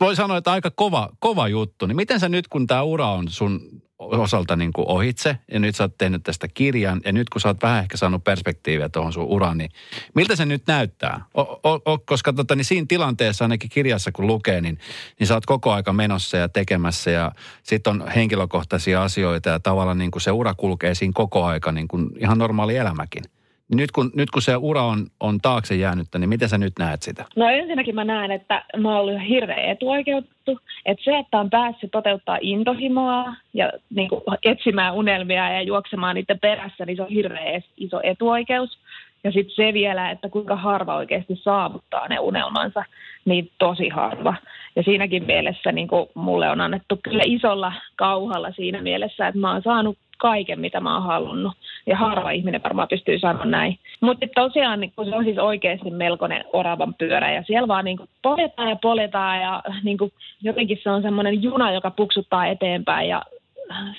voi 0.00 0.16
sanoa, 0.16 0.36
että 0.36 0.52
aika 0.52 0.70
kova, 0.70 1.10
kova 1.18 1.48
juttu. 1.48 1.86
Niin 1.86 1.96
miten 1.96 2.20
sä 2.20 2.28
nyt, 2.28 2.48
kun 2.48 2.66
tämä 2.66 2.82
ura 2.82 3.10
on 3.10 3.28
sun 3.28 3.82
osalta 4.04 4.56
niin 4.56 4.72
kuin 4.72 4.88
ohitse 4.88 5.38
ja 5.52 5.60
nyt 5.60 5.76
sä 5.76 5.84
oot 5.84 5.98
tehnyt 5.98 6.22
tästä 6.22 6.48
kirjan 6.48 7.00
ja 7.04 7.12
nyt 7.12 7.30
kun 7.30 7.40
sä 7.40 7.48
oot 7.48 7.62
vähän 7.62 7.82
ehkä 7.82 7.96
saanut 7.96 8.24
perspektiiviä 8.24 8.88
tuohon 8.88 9.12
sun 9.12 9.24
uraan, 9.24 9.58
niin 9.58 9.70
miltä 10.14 10.36
se 10.36 10.46
nyt 10.46 10.62
näyttää? 10.66 11.24
O, 11.34 11.42
o, 11.42 11.80
o, 11.84 11.98
koska 11.98 12.32
tota, 12.32 12.56
niin 12.56 12.64
siinä 12.64 12.86
tilanteessa 12.88 13.44
ainakin 13.44 13.70
kirjassa 13.70 14.12
kun 14.12 14.26
lukee, 14.26 14.60
niin, 14.60 14.78
niin 15.18 15.26
sä 15.26 15.34
oot 15.34 15.46
koko 15.46 15.72
aika 15.72 15.92
menossa 15.92 16.36
ja 16.36 16.48
tekemässä 16.48 17.10
ja 17.10 17.32
sitten 17.62 17.90
on 17.90 18.08
henkilökohtaisia 18.08 19.02
asioita 19.02 19.48
ja 19.48 19.60
tavallaan 19.60 19.98
niin 19.98 20.10
kuin 20.10 20.22
se 20.22 20.30
ura 20.30 20.54
kulkee 20.54 20.94
siinä 20.94 21.12
koko 21.14 21.44
aika 21.44 21.72
niin 21.72 21.88
kuin 21.88 22.10
ihan 22.18 22.38
normaali 22.38 22.76
elämäkin. 22.76 23.24
Nyt 23.72 23.90
kun, 23.90 24.10
nyt 24.14 24.30
kun 24.30 24.42
se 24.42 24.56
ura 24.56 24.82
on, 24.82 25.06
on 25.20 25.38
taakse 25.40 25.74
jäänyt, 25.74 26.06
niin 26.18 26.28
miten 26.28 26.48
sä 26.48 26.58
nyt 26.58 26.72
näet 26.78 27.02
sitä? 27.02 27.24
No 27.36 27.48
ensinnäkin 27.48 27.94
mä 27.94 28.04
näen, 28.04 28.30
että 28.30 28.64
mä 28.76 28.88
oon 28.88 29.00
ollut 29.00 29.28
hirveän 29.28 29.70
etuoikeutettu. 29.70 30.58
Että 30.86 31.04
se, 31.04 31.18
että 31.18 31.40
on 31.40 31.50
päässyt 31.50 31.90
toteuttaa 31.90 32.38
intohimoa 32.40 33.34
ja 33.54 33.72
niin 33.90 34.08
kuin, 34.08 34.22
etsimään 34.42 34.94
unelmia 34.94 35.52
ja 35.52 35.62
juoksemaan 35.62 36.14
niiden 36.14 36.40
perässä, 36.40 36.86
niin 36.86 36.96
se 36.96 37.02
on 37.02 37.08
hirveän 37.08 37.62
iso 37.76 38.00
etuoikeus. 38.02 38.78
Ja 39.24 39.32
sitten 39.32 39.54
se 39.54 39.72
vielä, 39.72 40.10
että 40.10 40.28
kuinka 40.28 40.56
harva 40.56 40.96
oikeasti 40.96 41.36
saavuttaa 41.36 42.08
ne 42.08 42.18
unelmansa, 42.18 42.84
niin 43.24 43.50
tosi 43.58 43.88
harva. 43.88 44.34
Ja 44.76 44.82
siinäkin 44.82 45.26
mielessä 45.26 45.72
niin 45.72 45.88
kuin 45.88 46.08
mulle 46.14 46.50
on 46.50 46.60
annettu 46.60 46.98
kyllä 47.02 47.22
isolla 47.26 47.72
kauhalla 47.96 48.52
siinä 48.52 48.82
mielessä, 48.82 49.28
että 49.28 49.40
mä 49.40 49.52
oon 49.52 49.62
saanut 49.62 49.98
kaiken, 50.18 50.60
mitä 50.60 50.80
mä 50.80 50.94
oon 50.94 51.02
halunnut. 51.02 51.52
Ja 51.86 51.96
harva 51.96 52.30
ihminen 52.30 52.62
varmaan 52.62 52.88
pystyy 52.88 53.18
sanomaan 53.18 53.50
näin. 53.50 53.78
Mutta 54.00 54.26
tosiaan 54.34 54.80
niin 54.80 54.92
kun 54.96 55.06
se 55.06 55.16
on 55.16 55.24
siis 55.24 55.38
oikeasti 55.38 55.90
melkoinen 55.90 56.44
oravan 56.52 56.94
pyörä 56.94 57.32
ja 57.32 57.42
siellä 57.42 57.68
vaan 57.68 57.84
niin 57.84 57.98
poljetaan 58.22 58.68
ja 58.68 58.76
poljetaan 58.76 59.40
ja 59.40 59.62
niin 59.82 59.98
jotenkin 60.42 60.78
se 60.82 60.90
on 60.90 61.02
semmoinen 61.02 61.42
juna, 61.42 61.72
joka 61.72 61.90
puksuttaa 61.90 62.46
eteenpäin 62.46 63.08
ja 63.08 63.22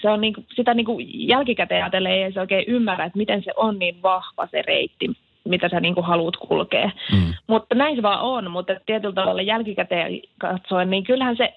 se 0.01 0.09
on 0.09 0.21
niin 0.21 0.33
kuin, 0.33 0.45
sitä 0.55 0.73
niin 0.73 1.27
jälkikäteen 1.27 1.83
ajatellen 1.83 2.11
ei 2.11 2.31
se 2.31 2.39
oikein 2.39 2.65
ymmärrä, 2.67 3.05
että 3.05 3.17
miten 3.17 3.43
se 3.43 3.51
on 3.55 3.79
niin 3.79 4.01
vahva 4.03 4.47
se 4.51 4.61
reitti, 4.61 5.11
mitä 5.43 5.69
sä 5.69 5.79
niin 5.79 5.93
kuin 5.93 6.05
haluat 6.05 6.37
kulkea. 6.37 6.91
Mm. 7.11 7.33
Mutta 7.47 7.75
näin 7.75 7.95
se 7.95 8.01
vaan 8.01 8.21
on, 8.21 8.51
mutta 8.51 8.75
tietyllä 8.85 9.13
tavalla 9.13 9.41
jälkikäteen 9.41 10.21
katsoen, 10.37 10.89
niin 10.89 11.03
kyllähän 11.03 11.37
se 11.37 11.53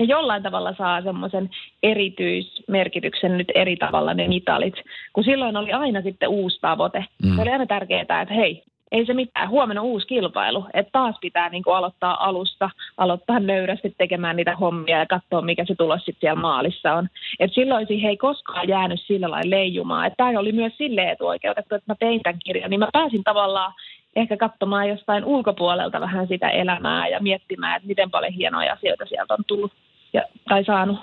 ja 0.00 0.06
jollain 0.06 0.42
tavalla 0.42 0.74
saa 0.78 1.02
semmoisen 1.02 1.50
erityismerkityksen 1.82 3.38
nyt 3.38 3.48
eri 3.54 3.76
tavalla 3.76 4.14
ne 4.14 4.28
mitalit, 4.28 4.74
kun 5.12 5.24
silloin 5.24 5.56
oli 5.56 5.72
aina 5.72 6.02
sitten 6.02 6.28
uusi 6.28 6.58
tavoite. 6.60 7.04
Mm. 7.22 7.36
Se 7.36 7.42
oli 7.42 7.50
aina 7.50 7.66
tärkeää, 7.66 8.00
että 8.00 8.34
hei, 8.34 8.62
ei 8.92 9.06
se 9.06 9.14
mitään, 9.14 9.48
huomenna 9.48 9.82
uusi 9.82 10.06
kilpailu, 10.06 10.66
että 10.74 10.92
taas 10.92 11.16
pitää 11.20 11.48
niin 11.48 11.62
kuin 11.62 11.76
aloittaa 11.76 12.26
alusta, 12.26 12.70
aloittaa 12.96 13.40
nöyrästi 13.40 13.94
tekemään 13.98 14.36
niitä 14.36 14.56
hommia 14.56 14.98
ja 14.98 15.06
katsoa, 15.06 15.42
mikä 15.42 15.64
se 15.64 15.74
tulos 15.74 16.04
sitten 16.04 16.20
siellä 16.20 16.40
maalissa 16.40 16.94
on. 16.94 17.08
Et 17.40 17.52
silloin 17.52 17.86
siihen 17.86 18.10
ei 18.10 18.16
koskaan 18.16 18.68
jäänyt 18.68 19.00
sillä 19.00 19.30
lailla 19.30 19.50
leijumaan. 19.50 20.06
Että 20.06 20.16
tämä 20.16 20.40
oli 20.40 20.52
myös 20.52 20.72
silleen 20.78 21.08
etuoikeutettu, 21.08 21.74
että 21.74 21.92
mä 21.92 21.94
tein 21.98 22.22
tämän 22.22 22.38
kirjan, 22.44 22.70
niin 22.70 22.80
mä 22.80 22.88
pääsin 22.92 23.24
tavallaan 23.24 23.72
ehkä 24.16 24.36
katsomaan 24.36 24.88
jostain 24.88 25.24
ulkopuolelta 25.24 26.00
vähän 26.00 26.26
sitä 26.28 26.48
elämää 26.48 27.08
ja 27.08 27.20
miettimään, 27.20 27.76
että 27.76 27.88
miten 27.88 28.10
paljon 28.10 28.32
hienoja 28.32 28.72
asioita 28.72 29.06
sieltä 29.06 29.34
on 29.34 29.44
tullut 29.46 29.72
ja, 30.12 30.22
tai 30.48 30.64
saanut 30.64 30.98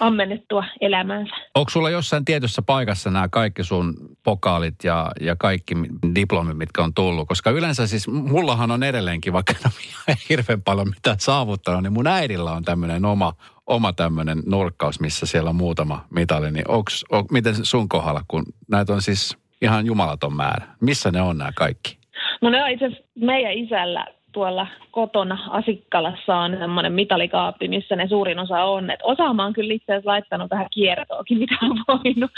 ammennettua 0.00 0.64
elämänsä. 0.80 1.34
Onko 1.54 1.70
sulla 1.70 1.90
jossain 1.90 2.24
tietyssä 2.24 2.62
paikassa 2.62 3.10
nämä 3.10 3.28
kaikki 3.28 3.64
sun 3.64 3.94
pokaalit 4.22 4.74
ja, 4.84 5.10
ja 5.20 5.36
kaikki 5.36 5.74
diplomit, 6.14 6.56
mitkä 6.56 6.82
on 6.82 6.94
tullut? 6.94 7.28
Koska 7.28 7.50
yleensä 7.50 7.86
siis, 7.86 8.08
mullahan 8.08 8.70
on 8.70 8.82
edelleenkin, 8.82 9.32
vaikka 9.32 9.52
en 9.52 9.72
ole 10.08 10.16
hirveän 10.28 10.62
paljon 10.62 10.88
mitä 10.88 11.16
saavuttanut, 11.18 11.82
niin 11.82 11.92
mun 11.92 12.06
äidillä 12.06 12.52
on 12.52 12.64
tämmöinen 12.64 13.04
oma, 13.04 13.32
oma 13.66 13.92
tämmöinen 13.92 14.42
nurkkaus, 14.46 15.00
missä 15.00 15.26
siellä 15.26 15.50
on 15.50 15.56
muutama 15.56 16.04
mitali. 16.10 16.50
Niin 16.50 16.68
onks, 16.68 17.04
on, 17.10 17.24
miten 17.30 17.54
sun 17.64 17.88
kohdalla, 17.88 18.24
kun 18.28 18.44
näitä 18.70 18.92
on 18.92 19.02
siis 19.02 19.38
ihan 19.62 19.86
jumalaton 19.86 20.36
määrä? 20.36 20.66
Missä 20.80 21.10
ne 21.10 21.22
on 21.22 21.38
nämä 21.38 21.50
kaikki? 21.54 21.98
No 22.40 22.50
ne 22.50 22.64
on 22.64 22.70
itse 22.70 22.90
meidän 23.14 23.52
isällä 23.52 24.06
tuolla 24.32 24.66
kotona 24.90 25.38
Asikkalassa 25.50 26.36
on 26.36 26.56
semmoinen 26.58 26.92
mitalikaappi, 26.92 27.68
missä 27.68 27.96
ne 27.96 28.08
suurin 28.08 28.38
osa 28.38 28.64
on. 28.64 28.90
Et 28.90 29.00
osa 29.02 29.34
mä 29.34 29.44
oon 29.44 29.52
kyllä 29.52 29.74
itse 29.74 29.92
asiassa 29.92 30.10
laittanut 30.10 30.50
vähän 30.50 30.66
kiertoakin, 30.70 31.38
mitä 31.38 31.54
on 31.62 31.76
voinut, 31.88 32.30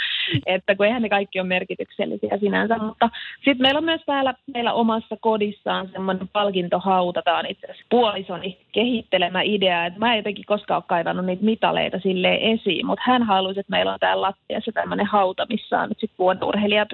että 0.47 0.75
kun 0.75 0.87
eihän 0.87 1.03
ne 1.03 1.09
kaikki 1.09 1.41
ole 1.41 1.49
merkityksellisiä 1.49 2.39
sinänsä. 2.41 2.79
Mutta 2.79 3.11
sitten 3.37 3.63
meillä 3.63 3.79
on 3.79 3.85
myös 3.85 4.01
täällä 4.07 4.35
meillä 4.55 4.73
omassa 4.73 5.17
kodissaan 5.21 5.89
semmoinen 5.93 6.29
palkintohauta. 6.29 7.23
Tämä 7.23 7.39
on 7.39 7.47
itse 7.47 7.67
asiassa 7.67 7.87
puolisoni 7.91 8.59
kehittelemä 8.73 9.43
idea. 9.43 9.87
että 9.87 9.99
mä 9.99 10.13
en 10.13 10.17
jotenkin 10.17 10.45
koskaan 10.47 10.77
ole 10.77 10.85
kaivannut 10.89 11.27
niitä 11.27 11.45
mitaleita 11.45 11.99
sille 11.99 12.39
esiin, 12.41 12.87
mutta 12.87 13.05
hän 13.07 13.23
haluaisi, 13.23 13.61
että 13.61 13.71
meillä 13.71 13.93
on 13.93 14.01
täällä 14.01 14.23
lattiassa 14.23 14.73
tämmöinen 14.73 15.07
hauta, 15.07 15.47
missä 15.49 15.81
on 15.81 15.89
nyt 15.89 16.01
sitten 16.01 16.19
vuoden 16.19 16.71
ja 16.71 16.87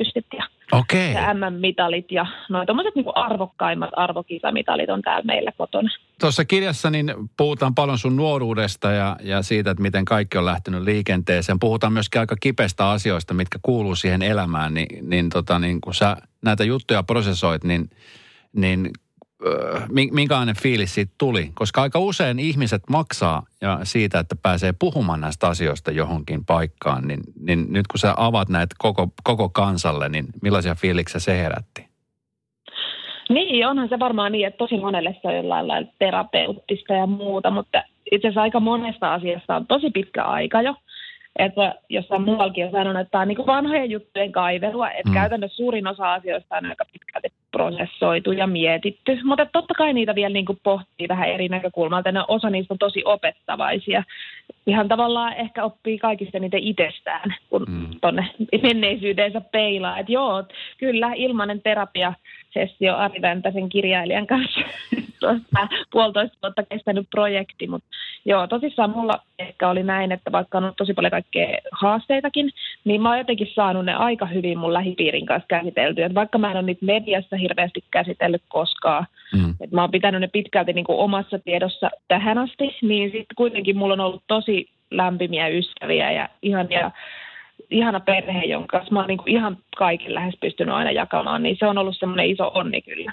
Okay. 0.72 1.12
Ja 1.12 1.34
MM-mitalit 1.34 2.12
ja 2.12 2.26
noin 2.48 2.66
tommoset 2.66 2.94
niin 2.94 3.04
arvokkaimmat 3.14 3.90
arvokisamitalit 3.92 4.90
on 4.90 5.02
täällä 5.02 5.24
meillä 5.24 5.52
kotona. 5.58 5.88
Tuossa 6.20 6.44
kirjassa 6.44 6.90
niin 6.90 7.14
puhutaan 7.36 7.74
paljon 7.74 7.98
sun 7.98 8.16
nuoruudesta 8.16 8.90
ja, 8.90 9.16
ja 9.22 9.42
siitä, 9.42 9.70
että 9.70 9.82
miten 9.82 10.04
kaikki 10.04 10.38
on 10.38 10.44
lähtenyt 10.44 10.82
liikenteeseen. 10.82 11.58
Puhutaan 11.58 11.92
myöskin 11.92 12.20
aika 12.20 12.36
kipeistä 12.40 12.90
asioista, 12.90 13.34
mitkä 13.34 13.58
kuuluu 13.62 13.94
siihen 13.94 14.22
elämään. 14.22 14.74
Niin, 14.74 15.10
niin, 15.10 15.28
tota, 15.28 15.58
niin 15.58 15.80
kun 15.80 15.94
sä 15.94 16.16
näitä 16.44 16.64
juttuja 16.64 17.02
prosessoit, 17.02 17.64
niin, 17.64 17.90
niin 18.52 18.90
minkälainen 20.12 20.56
fiilis 20.62 20.94
siitä 20.94 21.12
tuli? 21.18 21.50
Koska 21.54 21.82
aika 21.82 21.98
usein 21.98 22.38
ihmiset 22.38 22.82
maksaa 22.90 23.42
ja 23.60 23.78
siitä, 23.82 24.18
että 24.18 24.36
pääsee 24.42 24.74
puhumaan 24.78 25.20
näistä 25.20 25.46
asioista 25.46 25.90
johonkin 25.90 26.44
paikkaan, 26.44 27.08
niin, 27.08 27.20
niin 27.40 27.66
nyt 27.72 27.86
kun 27.86 27.98
sä 27.98 28.14
avaat 28.16 28.48
näitä 28.48 28.74
koko, 28.78 29.08
koko 29.24 29.48
kansalle, 29.48 30.08
niin 30.08 30.26
millaisia 30.42 30.74
fiiliksiä 30.74 31.20
se 31.20 31.38
herätti? 31.38 31.88
Niin, 33.28 33.66
onhan 33.66 33.88
se 33.88 33.98
varmaan 33.98 34.32
niin, 34.32 34.46
että 34.46 34.58
tosi 34.58 34.76
monelle 34.76 35.16
se 35.22 35.28
on 35.28 35.36
jollain 35.36 35.68
lailla 35.68 35.90
terapeuttista 35.98 36.92
ja 36.92 37.06
muuta, 37.06 37.50
mutta 37.50 37.82
itse 38.12 38.28
asiassa 38.28 38.42
aika 38.42 38.60
monesta 38.60 39.14
asiasta 39.14 39.56
on 39.56 39.66
tosi 39.66 39.90
pitkä 39.90 40.24
aika 40.24 40.62
jo. 40.62 40.74
Että 41.38 41.74
jossain 41.88 42.22
muuallakin 42.22 42.64
on 42.64 42.70
sanonut, 42.70 43.00
että 43.00 43.10
tämä 43.10 43.22
on 43.22 43.28
niin 43.28 43.46
vanhojen 43.46 43.90
juttujen 43.90 44.32
kaivelua, 44.32 44.90
että 44.90 45.08
mm. 45.08 45.14
käytännössä 45.14 45.56
suurin 45.56 45.86
osa 45.86 46.12
asioista 46.12 46.56
on 46.56 46.66
aika 46.66 46.84
pitkälti 46.92 47.28
prosessoitu 47.50 48.32
ja 48.32 48.46
mietitty. 48.46 49.18
Mutta 49.24 49.46
totta 49.46 49.74
kai 49.74 49.92
niitä 49.92 50.14
vielä 50.14 50.32
niin 50.32 50.44
kuin 50.44 50.60
pohtii 50.62 51.08
vähän 51.08 51.28
eri 51.28 51.48
näkökulmalta. 51.48 52.12
Ne 52.12 52.20
osa 52.28 52.50
niistä 52.50 52.74
on 52.74 52.78
tosi 52.78 53.02
opettavaisia. 53.04 54.02
Ihan 54.66 54.88
tavallaan 54.88 55.32
ehkä 55.32 55.64
oppii 55.64 55.98
kaikista 55.98 56.38
niitä 56.38 56.56
itsestään, 56.60 57.34
kun 57.50 57.64
mm. 57.68 57.86
tuonne 58.00 58.26
menneisyydeensä 58.62 59.40
peilaa. 59.40 59.98
Että 59.98 60.12
joo, 60.12 60.44
kyllä 60.78 61.12
ilmainen 61.14 61.62
terapia 61.62 62.12
sessio 62.50 62.96
Ari 62.96 63.22
Väntäsen 63.22 63.68
kirjailijan 63.68 64.26
kanssa. 64.26 64.60
Tuosta 65.20 65.68
puolitoista 65.90 66.38
vuotta 66.42 66.62
kestänyt 66.62 67.06
projekti, 67.10 67.66
mutta 67.66 67.88
joo, 68.24 68.46
tosissaan 68.46 68.90
mulla 68.90 69.22
ehkä 69.38 69.68
oli 69.68 69.82
näin, 69.82 70.12
että 70.12 70.32
vaikka 70.32 70.58
on 70.58 70.64
ollut 70.64 70.76
tosi 70.76 70.94
paljon 70.94 71.10
kaikkea 71.10 71.58
haasteitakin, 71.72 72.50
niin 72.84 73.02
mä 73.02 73.08
oon 73.08 73.18
jotenkin 73.18 73.48
saanut 73.54 73.84
ne 73.84 73.94
aika 73.94 74.26
hyvin 74.26 74.58
mun 74.58 74.72
lähipiirin 74.72 75.26
kanssa 75.26 75.46
käsiteltyä. 75.48 76.06
Et 76.06 76.14
vaikka 76.14 76.38
mä 76.38 76.50
en 76.50 76.56
ole 76.56 76.62
niitä 76.62 76.86
mediassa 76.86 77.36
hirveästi 77.36 77.84
käsitellyt 77.90 78.42
koskaan, 78.48 79.06
mm. 79.32 79.50
että 79.50 79.76
mä 79.76 79.80
oon 79.80 79.90
pitänyt 79.90 80.20
ne 80.20 80.28
pitkälti 80.28 80.72
niin 80.72 80.84
kuin 80.84 80.98
omassa 80.98 81.38
tiedossa 81.38 81.90
tähän 82.08 82.38
asti, 82.38 82.76
niin 82.82 83.10
sitten 83.10 83.36
kuitenkin 83.36 83.76
mulla 83.76 83.92
on 83.92 84.00
ollut 84.00 84.22
tosi 84.26 84.70
lämpimiä 84.90 85.48
ystäviä 85.48 86.12
ja 86.12 86.28
ihania 86.42 86.90
ihana 87.70 88.00
perhe, 88.00 88.44
jonka 88.44 88.78
kanssa 88.78 88.94
mä 88.94 89.00
oon 89.00 89.08
niin 89.08 89.18
ihan 89.26 89.58
kaiken 89.76 90.14
lähes 90.14 90.34
pystynyt 90.40 90.74
aina 90.74 90.90
jakamaan, 90.90 91.42
niin 91.42 91.56
se 91.58 91.66
on 91.66 91.78
ollut 91.78 91.96
semmoinen 91.98 92.30
iso 92.30 92.50
onni 92.54 92.82
kyllä. 92.82 93.12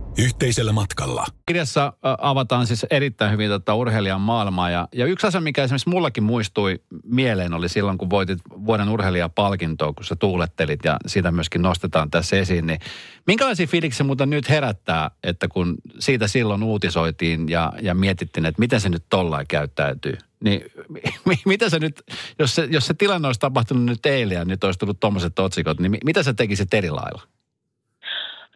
yhteisellä 0.17 0.71
matkalla. 0.71 1.25
Kirjassa 1.45 1.93
avataan 2.01 2.67
siis 2.67 2.85
erittäin 2.89 3.31
hyvin 3.31 3.49
tätä 3.49 3.73
urheilijan 3.73 4.21
maailmaa 4.21 4.69
ja, 4.69 4.87
ja 4.93 5.05
yksi 5.05 5.27
asia, 5.27 5.41
mikä 5.41 5.63
esimerkiksi 5.63 5.89
mullakin 5.89 6.23
muistui 6.23 6.79
mieleen 7.03 7.53
oli 7.53 7.69
silloin, 7.69 7.97
kun 7.97 8.09
voitit 8.09 8.39
vuoden 8.65 8.89
urheilijapalkintoa, 8.89 9.93
kun 9.93 10.05
sä 10.05 10.15
tuulettelit 10.15 10.79
ja 10.83 10.97
siitä 11.07 11.31
myöskin 11.31 11.61
nostetaan 11.61 12.11
tässä 12.11 12.35
esiin, 12.35 12.67
niin 12.67 12.79
minkälaisia 13.27 13.67
fiiliksiä 13.67 14.05
muuten 14.05 14.29
nyt 14.29 14.49
herättää, 14.49 15.11
että 15.23 15.47
kun 15.47 15.77
siitä 15.99 16.27
silloin 16.27 16.63
uutisoitiin 16.63 17.49
ja, 17.49 17.73
ja 17.81 17.93
mietittiin, 17.93 18.45
että 18.45 18.59
miten 18.59 18.81
se 18.81 18.89
nyt 18.89 19.03
tollain 19.09 19.47
käyttäytyy, 19.47 20.17
niin 20.43 20.61
mitä 21.45 21.69
se 21.69 21.79
nyt, 21.79 22.03
jos 22.39 22.55
se, 22.55 22.67
jos 22.71 22.87
se 22.87 22.93
tilanne 22.93 23.27
olisi 23.27 23.39
tapahtunut 23.39 23.85
nyt 23.85 24.05
eilen 24.05 24.35
ja 24.35 24.45
nyt 24.45 24.63
olisi 24.63 24.79
tullut 24.79 24.99
tuommoiset 24.99 25.39
otsikot, 25.39 25.79
niin 25.79 25.97
mitä 26.05 26.23
sä 26.23 26.33
tekisit 26.33 26.73
eri 26.73 26.89
lailla? 26.89 27.21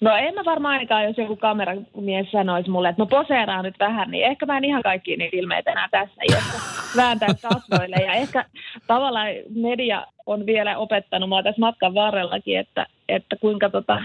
No 0.01 0.15
en 0.15 0.35
mä 0.35 0.45
varmaan 0.45 0.73
ainakaan, 0.73 1.03
jos 1.03 1.17
joku 1.17 1.35
kameramies 1.35 2.31
sanoisi 2.31 2.69
mulle, 2.69 2.89
että 2.89 3.01
no 3.01 3.05
poseeraa 3.05 3.61
nyt 3.61 3.75
vähän, 3.79 4.11
niin 4.11 4.25
ehkä 4.25 4.45
mä 4.45 4.57
en 4.57 4.63
ihan 4.63 4.83
kaikki 4.83 5.17
niitä 5.17 5.37
ilmeitä 5.37 5.71
enää 5.71 5.87
tässä 5.91 6.21
iässä 6.31 6.59
vääntää 6.97 7.29
kasvoille. 7.41 7.95
Ja 8.05 8.13
ehkä 8.13 8.45
tavallaan 8.87 9.27
media 9.55 10.05
on 10.25 10.45
vielä 10.45 10.77
opettanut 10.77 11.29
mua 11.29 11.43
tässä 11.43 11.59
matkan 11.59 11.93
varrellakin, 11.93 12.59
että, 12.59 12.85
että 13.09 13.35
kuinka, 13.35 13.69
tota, 13.69 14.03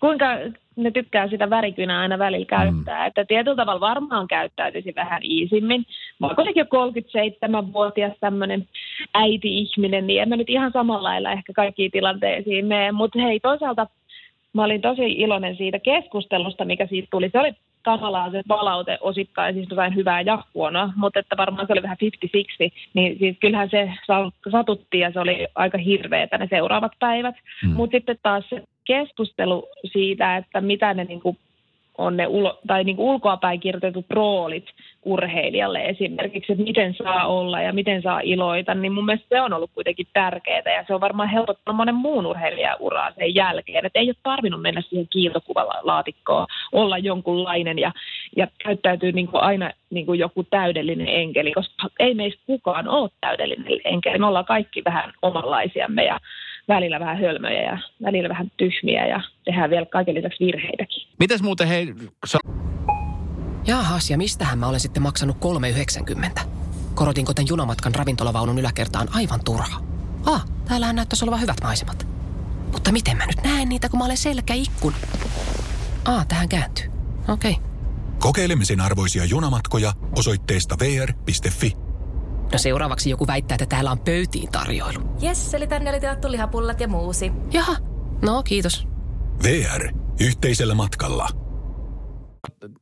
kuinka 0.00 0.26
ne 0.76 0.90
tykkää 0.90 1.28
sitä 1.28 1.50
värikynää 1.50 2.00
aina 2.00 2.18
välillä 2.18 2.46
käyttää. 2.46 3.00
Mm. 3.00 3.06
Että 3.06 3.24
tietyllä 3.24 3.56
tavalla 3.56 3.80
varmaan 3.80 4.28
käyttäytyisi 4.28 4.92
vähän 4.96 5.22
iisimmin. 5.24 5.86
Mä 6.18 6.26
oon 6.26 6.36
kuitenkin 6.36 6.66
jo 6.72 6.88
37-vuotias 6.88 8.12
tämmöinen 8.20 8.68
äiti-ihminen, 9.14 10.06
niin 10.06 10.22
en 10.22 10.28
mä 10.28 10.36
nyt 10.36 10.50
ihan 10.50 10.72
samalla 10.72 11.08
lailla 11.08 11.32
ehkä 11.32 11.52
kaikkiin 11.52 11.90
tilanteisiin 11.90 12.66
mene. 12.66 12.92
Mutta 12.92 13.18
hei, 13.18 13.40
toisaalta 13.40 13.86
mä 14.58 14.64
olin 14.64 14.80
tosi 14.80 15.12
iloinen 15.12 15.56
siitä 15.56 15.78
keskustelusta, 15.78 16.64
mikä 16.64 16.86
siitä 16.86 17.08
tuli. 17.10 17.30
Se 17.30 17.40
oli 17.40 17.52
tavallaan 17.82 18.30
se 18.30 18.42
palaute 18.48 18.98
osittain 19.00 19.54
siis 19.54 19.70
jotain 19.70 19.94
hyvää 19.94 20.20
ja 20.20 20.44
huonoa, 20.54 20.92
mutta 20.96 21.20
että 21.20 21.36
varmaan 21.36 21.66
se 21.66 21.72
oli 21.72 21.82
vähän 21.82 21.96
50-60, 22.66 22.70
niin 22.94 23.18
siis 23.18 23.36
kyllähän 23.40 23.70
se 23.70 23.92
satutti 24.50 24.98
ja 24.98 25.12
se 25.12 25.20
oli 25.20 25.46
aika 25.54 25.78
hirveetä 25.78 26.38
ne 26.38 26.46
seuraavat 26.50 26.92
päivät. 26.98 27.34
Mm. 27.64 27.70
Mutta 27.70 27.96
sitten 27.96 28.18
taas 28.22 28.44
se 28.48 28.62
keskustelu 28.84 29.68
siitä, 29.92 30.36
että 30.36 30.60
mitä 30.60 30.94
ne 30.94 31.04
niin 31.04 31.20
kuin 31.20 31.38
on 31.98 32.16
ne 32.16 32.26
ulo, 32.26 32.58
tai 32.66 32.84
niin 32.84 32.98
ulkoapäin 32.98 33.60
kirjoitetut 33.60 34.06
roolit 34.10 34.64
urheilijalle 35.04 35.84
esimerkiksi, 35.84 36.52
että 36.52 36.64
miten 36.64 36.94
saa 36.94 37.26
olla 37.26 37.60
ja 37.60 37.72
miten 37.72 38.02
saa 38.02 38.20
iloita, 38.20 38.74
niin 38.74 38.92
mun 38.92 39.04
mielestä 39.04 39.26
se 39.28 39.40
on 39.40 39.52
ollut 39.52 39.70
kuitenkin 39.74 40.06
tärkeää 40.12 40.62
ja 40.76 40.84
se 40.86 40.94
on 40.94 41.00
varmaan 41.00 41.28
helpottanut 41.28 41.76
monen 41.76 41.94
muun 41.94 42.26
urheilijan 42.26 42.76
uraa 42.80 43.12
sen 43.18 43.34
jälkeen, 43.34 43.86
että 43.86 43.98
ei 43.98 44.08
ole 44.08 44.16
tarvinnut 44.22 44.62
mennä 44.62 44.82
siihen 44.82 45.08
kiiltokuvalaatikkoon, 45.10 46.46
olla 46.72 46.98
jonkunlainen 46.98 47.78
ja, 47.78 47.92
ja 48.36 48.46
käyttäytyy 48.64 49.12
niin 49.12 49.28
kuin 49.28 49.42
aina 49.42 49.70
niin 49.90 50.06
kuin 50.06 50.18
joku 50.18 50.44
täydellinen 50.44 51.08
enkeli, 51.08 51.52
koska 51.52 51.88
ei 51.98 52.14
meistä 52.14 52.42
kukaan 52.46 52.88
ole 52.88 53.10
täydellinen 53.20 53.80
enkeli, 53.84 54.18
me 54.18 54.26
ollaan 54.26 54.44
kaikki 54.44 54.84
vähän 54.84 55.12
omanlaisiamme 55.22 56.04
ja 56.04 56.20
välillä 56.68 57.00
vähän 57.00 57.20
hölmöjä 57.20 57.62
ja 57.62 57.78
välillä 58.02 58.28
vähän 58.28 58.50
tyhmiä 58.56 59.06
ja 59.06 59.20
tehdään 59.44 59.70
vielä 59.70 59.86
kaiken 59.86 60.14
lisäksi 60.14 60.44
virheitäkin. 60.44 61.08
Mites 61.18 61.42
muuten 61.42 61.68
hei... 61.68 61.94
So- 62.26 62.38
Jaahas, 63.66 64.10
ja 64.10 64.18
mistähän 64.18 64.58
mä 64.58 64.68
olen 64.68 64.80
sitten 64.80 65.02
maksanut 65.02 65.36
3,90? 66.36 66.40
Korotinko 66.94 67.34
tämän 67.34 67.48
junamatkan 67.48 67.94
ravintolavaunun 67.94 68.58
yläkertaan 68.58 69.08
aivan 69.14 69.40
turha? 69.44 69.80
Ah, 70.26 70.44
täällähän 70.68 70.96
näyttäisi 70.96 71.24
olevan 71.24 71.40
hyvät 71.40 71.56
maisemat. 71.62 72.06
Mutta 72.72 72.92
miten 72.92 73.16
mä 73.16 73.26
nyt 73.26 73.44
näen 73.44 73.68
niitä, 73.68 73.88
kun 73.88 73.98
mä 73.98 74.04
olen 74.04 74.16
selkäikkun? 74.16 74.92
Ah, 76.04 76.26
tähän 76.26 76.48
kääntyy. 76.48 76.84
Okei. 77.28 77.52
Okay. 77.52 77.64
Kokeilemisen 78.18 78.80
arvoisia 78.80 79.24
junamatkoja 79.24 79.92
osoitteesta 80.16 80.76
vr.fi. 80.78 81.87
No 82.52 82.58
seuraavaksi 82.58 83.10
joku 83.10 83.26
väittää, 83.26 83.54
että 83.54 83.66
täällä 83.66 83.90
on 83.90 83.98
pöytiin 83.98 84.52
tarjoilu. 84.52 85.00
Jes, 85.20 85.54
eli 85.54 85.66
tänne 85.66 85.90
oli 85.90 86.00
tilattu 86.00 86.30
lihapullat 86.30 86.80
ja 86.80 86.88
muusi. 86.88 87.32
Jaha, 87.52 87.76
no 88.22 88.42
kiitos. 88.42 88.88
VR. 89.42 89.88
Yhteisellä 90.20 90.74
matkalla. 90.74 91.28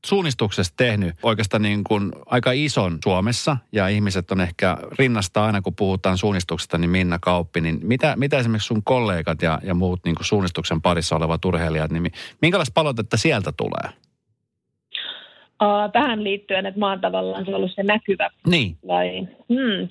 Suunnistuksesta 0.07 0.75
tehnyt 0.77 1.17
oikeastaan 1.23 1.63
niin 1.63 1.85
kuin 1.85 2.13
aika 2.27 2.53
ison 2.53 2.99
Suomessa 3.05 3.57
ja 3.73 3.89
ihmiset 3.89 4.31
on 4.31 4.41
ehkä 4.41 4.77
rinnasta 4.99 5.45
aina, 5.45 5.63
kun 5.63 5.75
puhutaan 5.75 6.19
suunnistuksesta, 6.19 6.79
niin 6.79 6.91
Minna 6.91 7.19
Kauppi, 7.19 7.61
niin 7.61 7.81
mitä, 7.83 8.17
mitä 8.17 8.39
esimerkiksi 8.39 8.67
sun 8.67 8.83
kollegat 8.85 9.43
ja, 9.43 9.61
ja 9.63 9.75
muut 9.75 10.01
niin 10.05 10.15
kuin 10.15 10.27
suunnistuksen 10.27 10.83
parissa 10.83 11.17
olevat 11.17 11.45
urheilijat, 11.45 11.91
niin 11.91 12.13
minkälaista 12.43 12.73
palautetta 12.75 13.17
sieltä 13.17 13.53
tulee? 13.53 13.93
Uh, 15.63 15.93
tähän 15.93 16.25
liittyen, 16.25 16.67
että 16.67 16.81
mä 16.81 16.89
oon 16.89 17.01
tavallaan 17.01 17.45
se 17.45 17.55
ollut 17.55 17.75
se 17.75 17.83
näkyvä. 17.83 18.31
Niin. 18.47 18.77
Vai? 18.87 19.29
Hmm. 19.49 19.89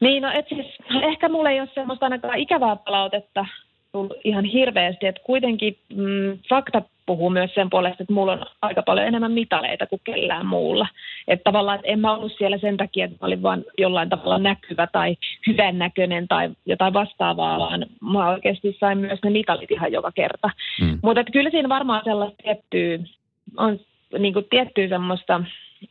Niin, 0.00 0.22
no 0.22 0.30
et 0.34 0.48
siis, 0.48 0.66
ehkä 1.02 1.28
mulla 1.28 1.50
ei 1.50 1.60
ole 1.60 1.68
semmoista 1.74 2.06
ainakaan 2.06 2.38
ikävää 2.38 2.76
palautetta 2.76 3.46
tullut 3.92 4.16
ihan 4.24 4.44
hirveästi, 4.44 5.06
että 5.06 5.22
kuitenkin 5.24 5.78
mm, 5.94 6.38
fakta 6.48 6.82
puhuu 7.06 7.30
myös 7.30 7.54
sen 7.54 7.70
puolesta, 7.70 8.02
että 8.02 8.12
mulla 8.12 8.32
on 8.32 8.46
aika 8.62 8.82
paljon 8.82 9.06
enemmän 9.06 9.32
mitaleita 9.32 9.86
kuin 9.86 10.00
kellään 10.04 10.46
muulla. 10.46 10.86
Että 11.28 11.44
tavallaan, 11.44 11.76
että 11.76 11.88
en 11.88 12.00
mä 12.00 12.14
ollut 12.14 12.32
siellä 12.38 12.58
sen 12.58 12.76
takia, 12.76 13.04
että 13.04 13.16
mä 13.20 13.26
olin 13.26 13.42
vaan 13.42 13.64
jollain 13.78 14.08
tavalla 14.08 14.38
näkyvä 14.38 14.86
tai 14.92 15.16
hyvännäköinen 15.46 16.28
tai 16.28 16.50
jotain 16.66 16.92
vastaavaa, 16.92 17.58
vaan 17.58 17.86
mä 18.12 18.30
oikeasti 18.30 18.76
sain 18.80 18.98
myös 18.98 19.18
ne 19.24 19.30
mitalit 19.30 19.70
ihan 19.70 19.92
joka 19.92 20.12
kerta. 20.12 20.50
Mm. 20.80 20.98
Mutta 21.02 21.24
kyllä 21.24 21.50
siinä 21.50 21.68
varmaan 21.68 22.02
sellaista 22.04 22.42
tiettyä, 22.42 22.98
on 23.56 23.78
niin 24.18 24.32
kuin 24.32 24.46
tiettyä 24.50 24.88
semmoista 24.88 25.40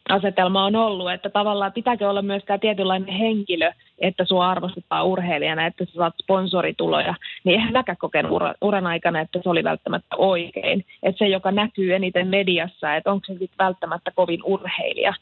asetelma 0.10 0.66
on 0.66 0.76
ollut, 0.76 1.12
että 1.12 1.30
tavallaan 1.30 1.74
pitääkö 1.74 2.10
olla 2.10 2.22
myös 2.22 2.44
tämä 2.44 2.58
tietynlainen 2.58 3.16
henkilö, 3.16 3.72
että 4.00 4.26
sua 4.26 4.50
arvostetaan 4.50 5.06
urheilijana, 5.06 5.66
että 5.66 5.86
sä 5.86 5.92
saat 5.92 6.14
sponsorituloja, 6.24 7.16
niin 7.44 7.60
eihän 7.60 7.74
mäkään 7.74 7.98
kokenut 7.98 8.32
ura, 8.32 8.54
uran 8.62 8.88
aikana, 8.88 9.20
että 9.20 9.40
se 9.44 9.50
oli 9.50 9.64
välttämättä 9.64 10.16
oikein. 10.16 10.86
Että 11.04 11.20
se, 11.20 11.28
joka 11.28 11.52
näkyy 11.52 11.96
eniten 11.96 12.28
mediassa, 12.28 12.96
että 12.96 13.12
onko 13.12 13.26
se 13.28 13.34
sitten 13.34 13.66
välttämättä 13.66 14.12
kovin 14.16 14.40
urheilija. 14.44 15.14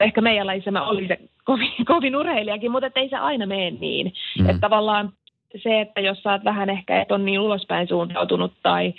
Ehkä 0.00 0.20
meidän 0.20 0.46
lajissa 0.46 0.70
mä 0.70 0.88
olin 0.88 1.08
se 1.08 1.18
kovin, 1.44 1.72
kovin 1.92 2.16
urheilijakin, 2.16 2.70
mutta 2.70 2.90
ei 2.96 3.08
se 3.08 3.16
aina 3.16 3.46
mene 3.46 3.70
niin. 3.70 4.12
Mm. 4.38 4.48
Että 4.48 4.60
tavallaan 4.60 5.12
se, 5.62 5.80
että 5.80 6.00
jos 6.00 6.22
sä 6.22 6.32
oot 6.32 6.44
vähän 6.44 6.70
ehkä, 6.70 7.02
et 7.02 7.12
on 7.12 7.24
niin 7.24 7.40
ulospäin 7.40 7.88
suuntautunut 7.88 8.52
tai, 8.62 8.94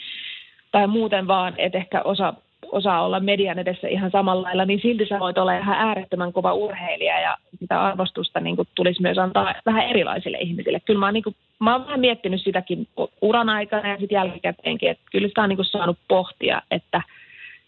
tai 0.71 0.87
muuten 0.87 1.27
vaan, 1.27 1.53
että 1.57 1.77
ehkä 1.77 2.01
osa 2.01 2.33
osaa 2.75 3.05
olla 3.05 3.19
median 3.19 3.59
edessä 3.59 3.87
ihan 3.87 4.11
samalla 4.11 4.43
lailla, 4.43 4.65
niin 4.65 4.79
silti 4.81 5.05
sä 5.05 5.19
voit 5.19 5.37
olla 5.37 5.57
ihan 5.57 5.77
äärettömän 5.77 6.33
kova 6.33 6.53
urheilija 6.53 7.19
ja 7.19 7.37
sitä 7.59 7.81
arvostusta 7.81 8.39
niin 8.39 8.55
kuin 8.55 8.67
tulisi 8.75 9.01
myös 9.01 9.17
antaa 9.17 9.53
vähän 9.65 9.87
erilaisille 9.89 10.37
ihmisille. 10.37 10.79
Kyllä 10.79 10.99
mä 10.99 11.05
oon, 11.05 11.13
niin 11.13 11.23
kuin, 11.23 11.35
mä 11.59 11.75
oon 11.75 11.85
vähän 11.85 11.99
miettinyt 11.99 12.41
sitäkin 12.41 12.87
uran 13.21 13.49
aikana 13.49 13.89
ja 13.89 13.97
sitten 13.97 14.15
jälkikäteenkin, 14.15 14.89
että 14.89 15.03
kyllä 15.11 15.27
sitä 15.27 15.41
on 15.41 15.49
niin 15.49 15.57
kuin 15.57 15.65
saanut 15.65 15.97
pohtia, 16.07 16.61
että, 16.71 17.01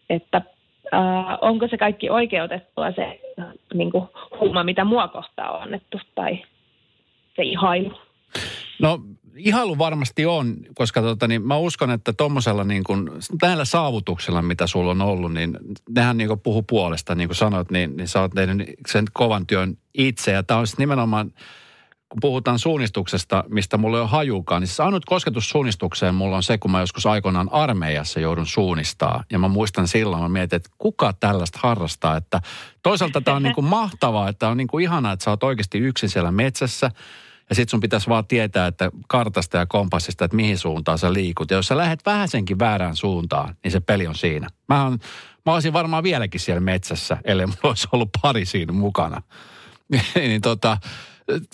että 0.09 0.41
äh, 0.93 1.37
onko 1.41 1.67
se 1.67 1.77
kaikki 1.77 2.09
oikeutettua 2.09 2.91
se 2.91 3.19
niin 3.73 3.91
kuin 3.91 4.03
huuma, 4.39 4.63
mitä 4.63 4.85
mua 4.85 5.07
kohtaa 5.07 5.51
on 5.51 5.61
annettu 5.61 5.99
tai 6.15 6.43
se 7.35 7.43
ihailu. 7.43 7.91
No 8.81 8.99
ihailu 9.37 9.77
varmasti 9.77 10.25
on, 10.25 10.57
koska 10.75 11.01
tota, 11.01 11.27
niin 11.27 11.47
mä 11.47 11.57
uskon, 11.57 11.91
että 11.91 12.13
tuommoisella 12.13 12.63
niin 12.63 12.83
kuin, 12.83 13.09
näillä 13.41 13.65
saavutuksilla, 13.65 14.41
mitä 14.41 14.67
sulla 14.67 14.91
on 14.91 15.01
ollut, 15.01 15.33
niin 15.33 15.57
nehän 15.89 16.17
niin 16.17 16.27
kuin 16.27 16.39
puhu 16.39 16.63
puolesta, 16.63 17.15
niin 17.15 17.27
kuin 17.27 17.35
sanoit, 17.35 17.71
niin, 17.71 17.97
niin 17.97 18.07
sä 18.07 18.21
oot 18.21 18.31
tehnyt 18.35 18.69
sen 18.87 19.05
kovan 19.13 19.47
työn 19.47 19.77
itse. 19.93 20.31
Ja 20.31 20.43
tämä 20.43 20.59
on 20.59 20.65
nimenomaan, 20.77 21.31
kun 22.09 22.19
puhutaan 22.21 22.59
suunnistuksesta, 22.59 23.43
mistä 23.47 23.77
mulla 23.77 23.97
ei 23.97 24.01
ole 24.01 24.09
hajukaan, 24.09 24.61
niin 24.61 24.67
se 24.67 24.83
ainut 24.83 25.05
kosketus 25.05 25.49
suunnistukseen 25.49 26.15
mulla 26.15 26.35
on 26.35 26.43
se, 26.43 26.57
kun 26.57 26.71
mä 26.71 26.79
joskus 26.79 27.05
aikoinaan 27.05 27.49
armeijassa 27.51 28.19
joudun 28.19 28.47
suunnistaa. 28.47 29.23
Ja 29.31 29.39
mä 29.39 29.47
muistan 29.47 29.87
silloin, 29.87 30.21
mä 30.23 30.29
mietin, 30.29 30.57
että 30.57 30.69
kuka 30.77 31.13
tällaista 31.13 31.59
harrastaa. 31.61 32.17
Että 32.17 32.41
toisaalta 32.83 33.21
tämä 33.21 33.37
on 33.37 33.43
niin 33.43 33.55
kuin 33.55 33.65
mahtavaa, 33.65 34.29
että 34.29 34.47
on 34.47 34.57
niin 34.57 34.67
kuin 34.67 34.83
ihanaa, 34.83 35.13
että 35.13 35.23
sä 35.23 35.31
oot 35.31 35.43
oikeasti 35.43 35.77
yksin 35.77 36.09
siellä 36.09 36.31
metsässä– 36.31 36.91
ja 37.49 37.55
sitten 37.55 37.71
sun 37.71 37.79
pitäisi 37.79 38.09
vaan 38.09 38.27
tietää, 38.27 38.67
että 38.67 38.91
kartasta 39.07 39.57
ja 39.57 39.65
kompassista, 39.65 40.25
että 40.25 40.37
mihin 40.37 40.57
suuntaan 40.57 40.97
sä 40.97 41.13
liikut. 41.13 41.51
Ja 41.51 41.57
jos 41.57 41.67
sä 41.67 41.77
lähdet 41.77 42.05
vähäsenkin 42.05 42.59
väärään 42.59 42.95
suuntaan, 42.95 43.55
niin 43.63 43.71
se 43.71 43.79
peli 43.79 44.07
on 44.07 44.15
siinä. 44.15 44.47
Mä, 44.69 44.85
on, 44.85 44.99
mä 45.45 45.53
olisin 45.53 45.73
varmaan 45.73 46.03
vieläkin 46.03 46.39
siellä 46.39 46.59
metsässä, 46.59 47.17
ellei 47.23 47.45
mulla 47.45 47.59
olisi 47.63 47.87
ollut 47.91 48.09
pari 48.21 48.45
siinä 48.45 48.73
mukana. 48.73 49.21
niin 50.15 50.41
tota, 50.41 50.77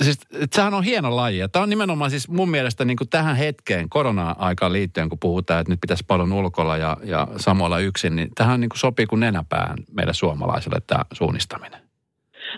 siis, 0.01 0.17
sehän 0.55 0.73
on 0.73 0.83
hieno 0.83 1.15
laji. 1.15 1.37
Ja 1.37 1.49
tämä 1.49 1.63
on 1.63 1.69
nimenomaan 1.69 2.11
siis 2.11 2.29
mun 2.29 2.49
mielestä 2.49 2.85
niin 2.85 2.97
kuin 2.97 3.09
tähän 3.09 3.35
hetkeen, 3.35 3.89
korona-aikaan 3.89 4.73
liittyen, 4.73 5.09
kun 5.09 5.19
puhutaan, 5.19 5.61
että 5.61 5.71
nyt 5.71 5.81
pitäisi 5.81 6.03
paljon 6.07 6.33
ulkolla 6.33 6.77
ja, 6.77 6.97
ja 7.03 7.27
samoilla 7.37 7.79
yksin, 7.79 8.15
niin 8.15 8.29
tähän 8.35 8.59
niin 8.59 8.69
kuin 8.69 8.79
sopii 8.79 9.05
kuin 9.05 9.19
nenäpään 9.19 9.77
meille 9.91 10.13
suomalaisille 10.13 10.81
tämä 10.87 11.05
suunnistaminen. 11.13 11.82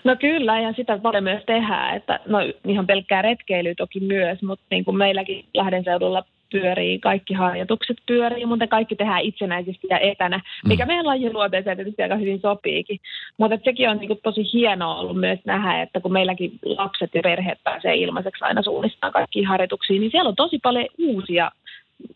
No 0.04 0.16
kyllä, 0.16 0.60
ja 0.60 0.72
sitä 0.72 0.98
paljon 0.98 1.24
myös 1.24 1.42
tehdään, 1.46 1.96
että 1.96 2.20
no 2.26 2.38
ihan 2.64 2.86
pelkkää 2.86 3.22
retkeilyä 3.22 3.74
toki 3.76 4.00
myös, 4.00 4.42
mutta 4.42 4.64
niin 4.70 4.84
kuin 4.84 4.96
meilläkin 4.96 5.44
Lahden 5.54 5.84
seudulla 5.84 6.24
pyörii, 6.52 6.98
kaikki 6.98 7.34
harjoitukset 7.34 7.96
pyörii, 8.06 8.46
mutta 8.46 8.66
kaikki 8.66 8.96
tehdään 8.96 9.22
itsenäisesti 9.22 9.86
ja 9.90 9.98
etänä, 9.98 10.40
mikä 10.66 10.84
mm. 10.84 10.88
meidän 10.88 11.06
lajin 11.06 11.32
luonteeseen 11.32 11.76
tietysti 11.76 12.02
aika 12.02 12.16
hyvin 12.16 12.40
sopiikin. 12.40 12.98
Mutta 13.38 13.58
sekin 13.64 13.90
on 13.90 13.96
niin 13.96 14.08
kuin 14.08 14.20
tosi 14.22 14.52
hienoa 14.52 14.96
ollut 14.96 15.20
myös 15.20 15.38
nähdä, 15.44 15.82
että 15.82 16.00
kun 16.00 16.12
meilläkin 16.12 16.52
lapset 16.64 17.14
ja 17.14 17.22
perheet 17.22 17.58
pääsee 17.64 17.94
ilmaiseksi 17.94 18.44
aina 18.44 18.62
suunnistaan 18.62 19.12
kaikkiin 19.12 19.46
harjoituksiin, 19.46 20.00
niin 20.00 20.10
siellä 20.10 20.28
on 20.28 20.36
tosi 20.36 20.58
paljon 20.62 20.86
uusia 20.98 21.50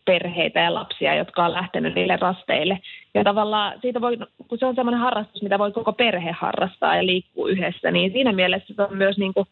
perheitä 0.05 0.59
ja 0.59 0.73
lapsia, 0.73 1.15
jotka 1.15 1.45
on 1.45 1.53
lähtenyt 1.53 1.95
niille 1.95 2.17
rasteille. 2.21 2.79
Ja 3.13 3.23
tavallaan 3.23 3.73
siitä 3.81 4.01
voi, 4.01 4.17
kun 4.47 4.57
se 4.57 4.65
on 4.65 4.75
sellainen 4.75 5.01
harrastus, 5.01 5.41
mitä 5.41 5.59
voi 5.59 5.71
koko 5.71 5.93
perhe 5.93 6.31
harrastaa 6.31 6.95
ja 6.95 7.05
liikkuu 7.05 7.47
yhdessä, 7.47 7.91
niin 7.91 8.11
siinä 8.11 8.31
mielessä 8.31 8.73
se 8.73 8.81
on 8.81 8.97
myös 8.97 9.17
niin 9.17 9.33
kuin, 9.33 9.47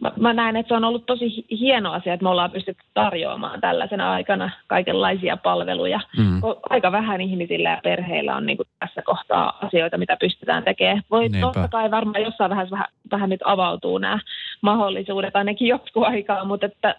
mä, 0.00 0.12
mä 0.16 0.32
näen, 0.32 0.56
että 0.56 0.68
se 0.68 0.74
on 0.74 0.84
ollut 0.84 1.06
tosi 1.06 1.46
hieno 1.50 1.92
asia, 1.92 2.14
että 2.14 2.24
me 2.24 2.28
ollaan 2.28 2.50
pystytty 2.50 2.84
tarjoamaan 2.94 3.60
tällaisena 3.60 4.12
aikana 4.12 4.50
kaikenlaisia 4.66 5.36
palveluja. 5.36 6.00
Mm. 6.18 6.40
Aika 6.70 6.92
vähän 6.92 7.20
ihmisillä 7.20 7.70
ja 7.70 7.80
perheillä 7.82 8.36
on 8.36 8.46
niin 8.46 8.56
kuin 8.56 8.68
tässä 8.78 9.02
kohtaa 9.02 9.58
asioita, 9.62 9.98
mitä 9.98 10.16
pystytään 10.20 10.64
tekemään. 10.64 11.02
Voi 11.10 11.28
Niinpä. 11.28 11.40
totta 11.40 11.68
kai 11.68 11.90
varmaan 11.90 12.22
jossain 12.22 12.50
vähän, 12.50 12.70
vähän, 12.70 12.88
vähän 13.10 13.30
nyt 13.30 13.40
avautuu 13.44 13.98
nämä 13.98 14.18
mahdollisuudet, 14.60 15.36
ainakin 15.36 15.68
jotkut 15.68 16.04
aikaa, 16.04 16.44
mutta 16.44 16.66
että 16.66 16.94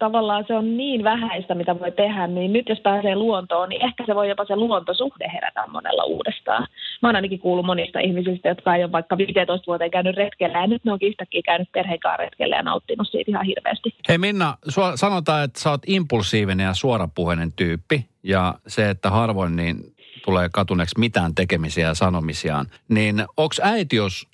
tavallaan 0.00 0.44
se 0.46 0.54
on 0.54 0.76
niin 0.76 1.04
vähäistä, 1.04 1.54
mitä 1.54 1.78
voi 1.80 1.92
tehdä, 1.92 2.26
niin 2.26 2.52
nyt 2.52 2.68
jos 2.68 2.80
pääsee 2.80 3.16
luontoon, 3.16 3.68
niin 3.68 3.84
ehkä 3.84 4.06
se 4.06 4.14
voi 4.14 4.28
jopa 4.28 4.44
se 4.44 4.56
luontosuhde 4.56 5.30
herätä 5.34 5.64
monella 5.68 6.04
uudestaan. 6.04 6.66
Mä 7.02 7.08
oon 7.08 7.16
ainakin 7.16 7.38
kuullut 7.38 7.66
monista 7.66 8.00
ihmisistä, 8.00 8.48
jotka 8.48 8.74
ei 8.74 8.84
ole 8.84 8.92
vaikka 8.92 9.18
15 9.18 9.66
vuoteen 9.66 9.90
käynyt 9.90 10.16
retkellä, 10.16 10.58
ja 10.58 10.66
nyt 10.66 10.84
ne 10.84 10.92
on 10.92 10.98
yhtäkkiä 11.02 11.42
käynyt 11.44 11.72
perheen 11.72 12.00
retkellä 12.18 12.56
ja 12.56 12.62
nauttinut 12.62 13.08
siitä 13.10 13.30
ihan 13.30 13.46
hirveästi. 13.46 13.94
Hei 14.08 14.18
Minna, 14.18 14.56
sua 14.68 14.96
sanotaan, 14.96 15.44
että 15.44 15.60
sä 15.60 15.70
oot 15.70 15.82
impulsiivinen 15.86 16.64
ja 16.64 16.74
suorapuheinen 16.74 17.52
tyyppi, 17.52 18.06
ja 18.22 18.54
se, 18.66 18.90
että 18.90 19.10
harvoin 19.10 19.56
niin 19.56 19.76
tulee 20.24 20.48
katuneeksi 20.52 20.98
mitään 20.98 21.34
tekemisiä 21.34 21.86
ja 21.86 21.94
sanomisiaan, 21.94 22.66
niin 22.88 23.24
onko 23.36 23.54
äitiys 23.62 24.26
ö, 24.26 24.29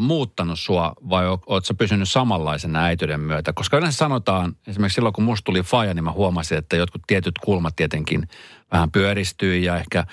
muuttanut 0.00 0.60
sua 0.60 0.92
vai 1.10 1.24
oot 1.46 1.64
sä 1.64 1.74
pysynyt 1.74 2.08
samanlaisena 2.08 2.84
äityyden 2.84 3.20
myötä? 3.20 3.52
Koska 3.52 3.76
yleensä 3.78 3.96
sanotaan, 3.96 4.56
esimerkiksi 4.66 4.94
silloin 4.94 5.12
kun 5.12 5.24
musta 5.24 5.44
tuli 5.44 5.62
faja, 5.62 5.94
niin 5.94 6.04
mä 6.04 6.12
huomasin, 6.12 6.58
että 6.58 6.76
jotkut 6.76 7.02
tietyt 7.06 7.38
kulmat 7.38 7.76
tietenkin 7.76 8.28
vähän 8.72 8.90
pyöristyi 8.90 9.64
ja 9.64 9.76
ehkä 9.76 10.04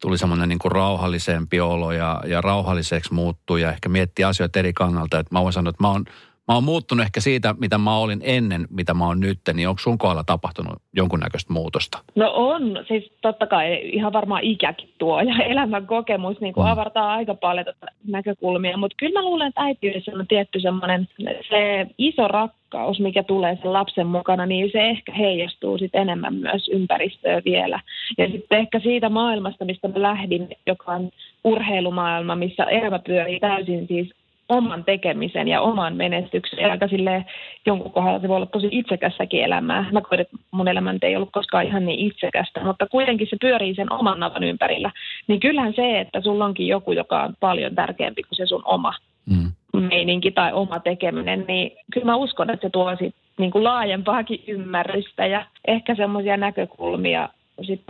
tuli 0.00 0.18
semmoinen 0.18 0.48
niin 0.48 0.58
kuin 0.58 0.72
rauhallisempi 0.72 1.60
olo 1.60 1.92
ja, 1.92 2.20
ja 2.26 2.40
rauhalliseksi 2.40 3.14
muuttui 3.14 3.62
ja 3.62 3.72
ehkä 3.72 3.88
mietti 3.88 4.24
asioita 4.24 4.58
eri 4.58 4.72
kannalta. 4.72 5.18
Että 5.18 5.34
mä 5.34 5.42
voin 5.42 5.52
sanoa, 5.52 5.70
että 5.70 5.82
mä 5.82 5.90
oon 5.90 6.04
mä 6.48 6.54
oon 6.54 6.64
muuttunut 6.64 7.04
ehkä 7.04 7.20
siitä, 7.20 7.54
mitä 7.58 7.78
mä 7.78 7.96
olin 7.96 8.20
ennen, 8.24 8.66
mitä 8.70 8.94
mä 8.94 9.06
oon 9.06 9.20
nyt, 9.20 9.38
niin 9.54 9.68
onko 9.68 9.78
sun 9.78 9.98
kohdalla 9.98 10.24
tapahtunut 10.24 10.82
jonkunnäköistä 10.96 11.52
muutosta? 11.52 11.98
No 12.14 12.32
on, 12.34 12.84
siis 12.88 13.12
totta 13.20 13.46
kai 13.46 13.80
ihan 13.82 14.12
varmaan 14.12 14.42
ikäkin 14.42 14.88
tuo 14.98 15.20
ja 15.20 15.44
elämän 15.52 15.86
kokemus 15.86 16.40
niin 16.40 16.54
kuin 16.54 16.66
mm. 16.66 16.72
avartaa 16.72 17.12
aika 17.12 17.34
paljon 17.34 17.66
näkökulmia, 18.08 18.76
mutta 18.76 18.96
kyllä 18.98 19.20
mä 19.20 19.24
luulen, 19.24 19.48
että 19.48 19.60
äitiydessä 19.60 20.12
on 20.14 20.26
tietty 20.26 20.60
semmoinen 20.60 21.08
se 21.50 21.86
iso 21.98 22.28
rakkaus, 22.28 23.00
mikä 23.00 23.22
tulee 23.22 23.58
sen 23.62 23.72
lapsen 23.72 24.06
mukana, 24.06 24.46
niin 24.46 24.70
se 24.72 24.88
ehkä 24.88 25.12
heijastuu 25.12 25.78
sitten 25.78 26.02
enemmän 26.02 26.34
myös 26.34 26.68
ympäristöön 26.68 27.42
vielä. 27.44 27.80
Ja 28.18 28.30
sitten 28.30 28.58
ehkä 28.58 28.80
siitä 28.80 29.08
maailmasta, 29.08 29.64
mistä 29.64 29.88
mä 29.88 30.02
lähdin, 30.02 30.48
joka 30.66 30.92
on 30.92 31.10
urheilumaailma, 31.44 32.36
missä 32.36 32.64
elämä 32.64 32.98
pyörii 32.98 33.40
täysin 33.40 33.86
siis 33.86 34.10
oman 34.52 34.84
tekemisen 34.84 35.48
ja 35.48 35.60
oman 35.60 35.96
menestyksen. 35.96 36.58
Ja 36.58 36.70
aika 36.70 36.88
silleen, 36.88 37.24
jonkun 37.66 37.92
kohdalla 37.92 38.20
se 38.20 38.28
voi 38.28 38.36
olla 38.36 38.46
tosi 38.46 38.68
itsekässäkin 38.70 39.44
elämää. 39.44 39.86
Mä 39.92 40.00
koen, 40.00 40.20
että 40.20 40.36
mun 40.50 40.68
elämä 40.68 40.94
ei 41.02 41.16
ollut 41.16 41.32
koskaan 41.32 41.66
ihan 41.66 41.86
niin 41.86 41.98
itsekästä, 41.98 42.64
mutta 42.64 42.86
kuitenkin 42.86 43.26
se 43.30 43.36
pyörii 43.40 43.74
sen 43.74 43.92
oman 43.92 44.20
navan 44.20 44.44
ympärillä. 44.44 44.90
Niin 45.26 45.40
kyllähän 45.40 45.74
se, 45.76 46.00
että 46.00 46.20
sulla 46.20 46.44
onkin 46.44 46.66
joku, 46.66 46.92
joka 46.92 47.22
on 47.22 47.34
paljon 47.40 47.74
tärkeämpi 47.74 48.22
kuin 48.22 48.36
se 48.36 48.46
sun 48.46 48.62
oma 48.64 48.94
mm. 49.26 49.52
meininki 49.72 50.30
tai 50.30 50.52
oma 50.52 50.78
tekeminen, 50.80 51.44
niin 51.48 51.70
kyllä 51.92 52.06
mä 52.06 52.16
uskon, 52.16 52.50
että 52.50 52.66
se 52.66 52.70
tuo 52.70 52.96
sit 52.96 53.14
niin 53.38 53.50
kuin 53.50 53.64
laajempaakin 53.64 54.44
ymmärrystä 54.46 55.26
ja 55.26 55.46
ehkä 55.66 55.94
semmoisia 55.94 56.36
näkökulmia 56.36 57.28
sit 57.62 57.82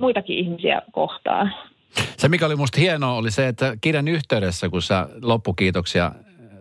muitakin 0.00 0.38
ihmisiä 0.38 0.82
kohtaan. 0.92 1.52
Se, 2.16 2.28
mikä 2.28 2.46
oli 2.46 2.56
musta 2.56 2.80
hienoa, 2.80 3.12
oli 3.12 3.30
se, 3.30 3.48
että 3.48 3.76
kirjan 3.80 4.08
yhteydessä, 4.08 4.68
kun 4.68 4.82
sä 4.82 5.08
loppukiitoksia 5.22 6.12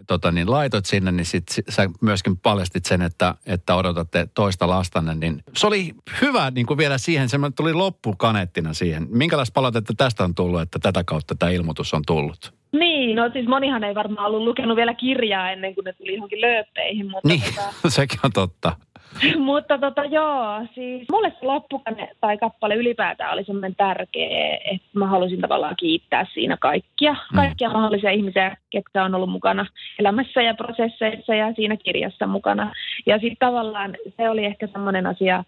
tota, 0.08 0.32
niin 0.32 0.52
laitoit 0.52 0.86
sinne, 0.86 1.12
niin 1.12 1.26
sit 1.26 1.44
sä 1.70 1.90
myöskin 2.02 2.38
paljastit 2.38 2.86
sen, 2.86 3.02
että, 3.02 3.36
että 3.46 3.76
odotatte 3.76 4.28
toista 4.34 4.68
lastanne. 4.68 5.16
Niin 5.16 5.44
se 5.56 5.68
oli 5.68 5.92
hyvä 6.22 6.52
niin 6.52 6.66
kuin 6.66 6.78
vielä 6.78 6.98
siihen, 6.98 7.30
se 7.30 7.38
tuli 7.56 7.74
loppukaneettina 7.74 8.74
siihen. 8.74 9.08
Minkälaista 9.10 9.54
palautetta 9.54 9.94
tästä 9.98 10.24
on 10.24 10.36
tullut, 10.36 10.62
että 10.62 10.80
tätä 10.80 11.04
kautta 11.04 11.36
tämä 11.36 11.52
ilmoitus 11.52 11.94
on 11.94 12.02
tullut? 12.08 12.54
Niin, 12.72 13.16
no 13.16 13.30
siis 13.34 13.48
monihan 13.48 13.84
ei 13.84 13.96
varmaan 13.96 14.28
ollut 14.28 14.44
lukenut 14.44 14.78
vielä 14.78 14.94
kirjaa 14.94 15.52
ennen 15.52 15.76
kuin 15.76 15.86
ne 15.86 15.94
tuli 15.94 16.16
johonkin 16.16 16.42
lööppeihin. 16.42 17.12
Mutta 17.12 17.28
niin, 17.28 17.44
tota... 17.44 17.90
sekin 17.90 18.20
on 18.24 18.32
totta. 18.32 18.76
Mutta 19.38 19.77
tota, 19.77 20.06
joo, 20.06 20.65
siis 20.73 21.08
mulle 21.12 21.30
se 21.30 21.45
loppukane 21.45 22.10
tai 22.21 22.38
kappale 22.38 22.75
ylipäätään 22.75 23.34
oli 23.34 23.43
semmoinen 23.43 23.75
tärkeä, 23.75 24.58
että 24.71 24.88
mä 24.93 25.08
halusin 25.08 25.41
tavallaan 25.41 25.75
kiittää 25.80 26.25
siinä 26.34 26.58
kaikkia, 26.60 27.13
mm. 27.13 27.36
kaikkia 27.36 27.69
mahdollisia 27.69 28.12
ihmisiä, 28.12 28.58
ketkä 28.69 29.03
on 29.03 29.15
ollut 29.15 29.30
mukana 29.30 29.65
elämässä 29.99 30.41
ja 30.41 30.53
prosesseissa 30.53 31.36
ja 31.36 31.53
siinä 31.53 31.77
kirjassa 31.77 32.27
mukana. 32.27 32.73
Ja 33.06 33.19
sitten 33.19 33.38
tavallaan 33.39 33.95
se 34.17 34.30
oli 34.30 34.45
ehkä 34.45 34.67
semmoinen 34.67 35.08
asia, 35.08 35.43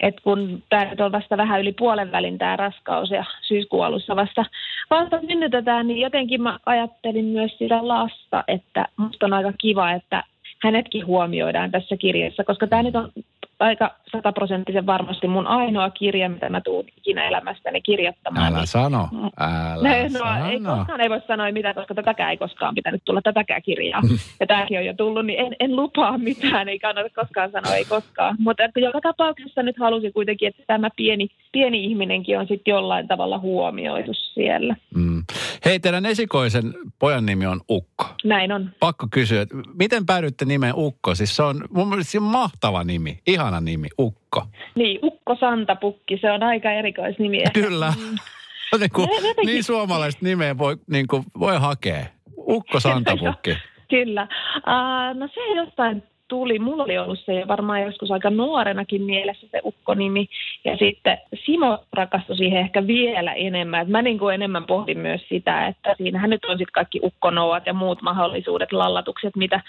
että 0.00 0.20
kun 0.24 0.62
tämä 0.68 0.84
nyt 0.84 1.00
on 1.00 1.12
vasta 1.12 1.36
vähän 1.36 1.60
yli 1.60 1.72
puolen 1.72 2.12
välin 2.12 2.38
tämä 2.38 2.56
raskaus 2.56 3.10
ja 3.10 3.24
syyskuun 3.42 3.86
alussa 3.86 4.16
vasta 4.16 4.44
vasta 4.90 5.20
synnytetään, 5.20 5.86
niin 5.86 6.00
jotenkin 6.00 6.42
mä 6.42 6.58
ajattelin 6.66 7.24
myös 7.24 7.58
sitä 7.58 7.88
lasta, 7.88 8.44
että 8.48 8.86
musta 8.96 9.26
on 9.26 9.32
aika 9.32 9.52
kiva, 9.58 9.92
että 9.92 10.24
hänetkin 10.66 11.06
huomioidaan 11.06 11.70
tässä 11.70 11.96
kirjassa, 11.96 12.44
koska 12.44 12.66
tämä 12.66 12.82
nyt 12.82 12.96
on 12.96 13.12
aika 13.58 13.94
sataprosenttisen 14.12 14.86
varmasti 14.86 15.28
mun 15.28 15.46
ainoa 15.46 15.90
kirja, 15.90 16.28
mitä 16.28 16.48
mä 16.48 16.60
tuun 16.60 16.84
ikinä 16.96 17.28
elämästäni 17.28 17.80
kirjoittamaan. 17.82 18.46
Älä 18.46 18.56
Niin- 18.58 18.66
sano, 18.66 19.08
älä 19.40 20.08
no, 20.08 20.18
sano. 20.18 20.48
ei 20.50 20.60
koskaan 20.60 21.00
ei 21.00 21.10
voi 21.10 21.20
sanoa 21.26 21.52
mitään, 21.52 21.74
koska 21.74 21.94
tätäkään 21.94 22.30
ei 22.30 22.36
koskaan 22.36 22.74
pitänyt 22.74 23.02
tulla 23.04 23.22
tätäkään 23.22 23.62
kirjaa. 23.62 24.00
ja 24.40 24.46
tämäkin 24.46 24.78
on 24.78 24.86
jo 24.86 24.94
tullut, 24.94 25.26
niin 25.26 25.38
en, 25.40 25.56
en 25.60 25.76
lupaa 25.76 26.18
mitään, 26.18 26.68
ei 26.68 26.78
kannata 26.78 27.10
koskaan 27.14 27.50
sanoa, 27.50 27.74
ei 27.74 27.84
koskaan. 27.84 28.36
Mutta 28.38 28.64
että 28.64 28.80
joka 28.80 29.00
tapauksessa 29.00 29.62
nyt 29.62 29.78
halusin 29.78 30.12
kuitenkin, 30.12 30.48
että 30.48 30.62
tämä 30.66 30.88
pieni, 30.96 31.28
pieni 31.52 31.84
ihminenkin 31.84 32.38
on 32.38 32.46
sitten 32.46 32.72
jollain 32.72 33.08
tavalla 33.08 33.38
huomioitu 33.38 34.14
siellä. 34.14 34.76
Mm. 34.94 35.22
Hei, 35.66 35.80
teidän 35.80 36.06
esikoisen 36.06 36.74
pojan 36.98 37.26
nimi 37.26 37.46
on 37.46 37.60
Ukko. 37.70 38.04
Näin 38.24 38.52
on. 38.52 38.70
Pakko 38.80 39.06
kysyä, 39.10 39.42
että 39.42 39.56
miten 39.74 40.06
päädyitte 40.06 40.44
nimeen 40.44 40.72
Ukko? 40.76 41.14
Siis 41.14 41.36
se 41.36 41.42
on 41.42 41.64
mun 41.70 41.88
mielestä 41.88 42.10
se 42.12 42.18
on 42.18 42.24
mahtava 42.24 42.84
nimi, 42.84 43.18
ihana 43.26 43.60
nimi, 43.60 43.88
Ukko. 43.98 44.46
Niin, 44.74 44.98
Ukko 45.02 45.36
Santapukki, 45.40 46.18
se 46.20 46.30
on 46.32 46.42
aika 46.42 46.72
erikoisnimi. 46.72 47.44
Kyllä. 47.52 47.92
niin, 48.80 48.90
kuin, 48.90 49.08
jotenkin- 49.14 49.46
niin 49.46 49.64
suomalaista 49.64 50.20
nimeä 50.24 50.58
voi, 50.58 50.76
niin 50.90 51.06
kuin, 51.06 51.24
voi 51.38 51.56
hakea. 51.60 52.06
Ukko 52.36 52.80
Santapukki. 52.86 53.56
Kyllä. 53.90 54.28
Uh, 54.56 55.18
no 55.18 55.28
se 55.34 55.40
jostain 55.56 56.02
tuli. 56.28 56.58
Mulla 56.58 56.84
oli 56.84 56.98
ollut 56.98 57.20
se 57.20 57.48
varmaan 57.48 57.82
joskus 57.82 58.10
aika 58.10 58.30
nuorenakin 58.30 59.02
mielessä 59.02 59.46
se 59.50 59.60
ukkonimi. 59.64 60.28
Ja 60.64 60.76
sitten 60.76 61.18
Simo 61.44 61.78
rakastui 61.92 62.36
siihen 62.36 62.60
ehkä 62.60 62.86
vielä 62.86 63.32
enemmän. 63.32 63.82
Et 63.82 63.88
mä 63.88 64.02
niin 64.02 64.18
kuin 64.18 64.34
enemmän 64.34 64.64
pohdin 64.64 64.98
myös 64.98 65.28
sitä, 65.28 65.66
että 65.66 65.94
siinähän 65.96 66.30
nyt 66.30 66.44
on 66.44 66.58
sitten 66.58 66.72
kaikki 66.72 67.00
ukkonouat 67.02 67.66
ja 67.66 67.74
muut 67.74 68.02
mahdollisuudet, 68.02 68.72
lallatukset, 68.72 69.36
mitä, 69.36 69.60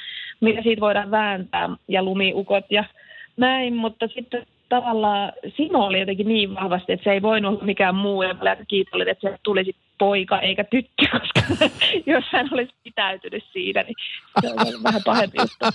mitä 0.42 0.62
siitä 0.62 0.82
voidaan 0.82 1.12
vääntää 1.12 1.70
ja 1.88 2.04
lumiukot 2.04 2.66
ja 2.70 2.84
näin. 3.38 3.76
Mutta 3.76 4.08
sitten 4.08 4.46
tavallaan 4.70 5.34
Simo 5.58 5.86
oli 5.86 6.00
jotenkin 6.00 6.28
niin 6.28 6.56
vahvasti, 6.56 6.94
että 6.94 7.04
se 7.04 7.12
ei 7.12 7.22
voinut 7.22 7.54
olla 7.54 7.64
mikään 7.64 7.96
muu. 7.96 8.22
Ja 8.22 8.34
mä 8.34 8.56
kiitollinen, 8.68 9.12
että 9.12 9.30
se 9.30 9.38
tuli 9.44 9.64
sitten 9.64 9.84
poika 9.98 10.40
eikä 10.40 10.64
tyttö, 10.64 11.06
koska 11.20 11.70
jos 12.06 12.24
hän 12.32 12.50
olisi 12.52 12.74
pitäytynyt 12.84 13.44
siinä, 13.54 13.84
niin 13.84 13.96
se 14.42 14.48
olisi 14.48 14.70
ollut 14.70 14.84
vähän 14.84 15.02
pahempi 15.06 15.38
juttu. 15.42 15.66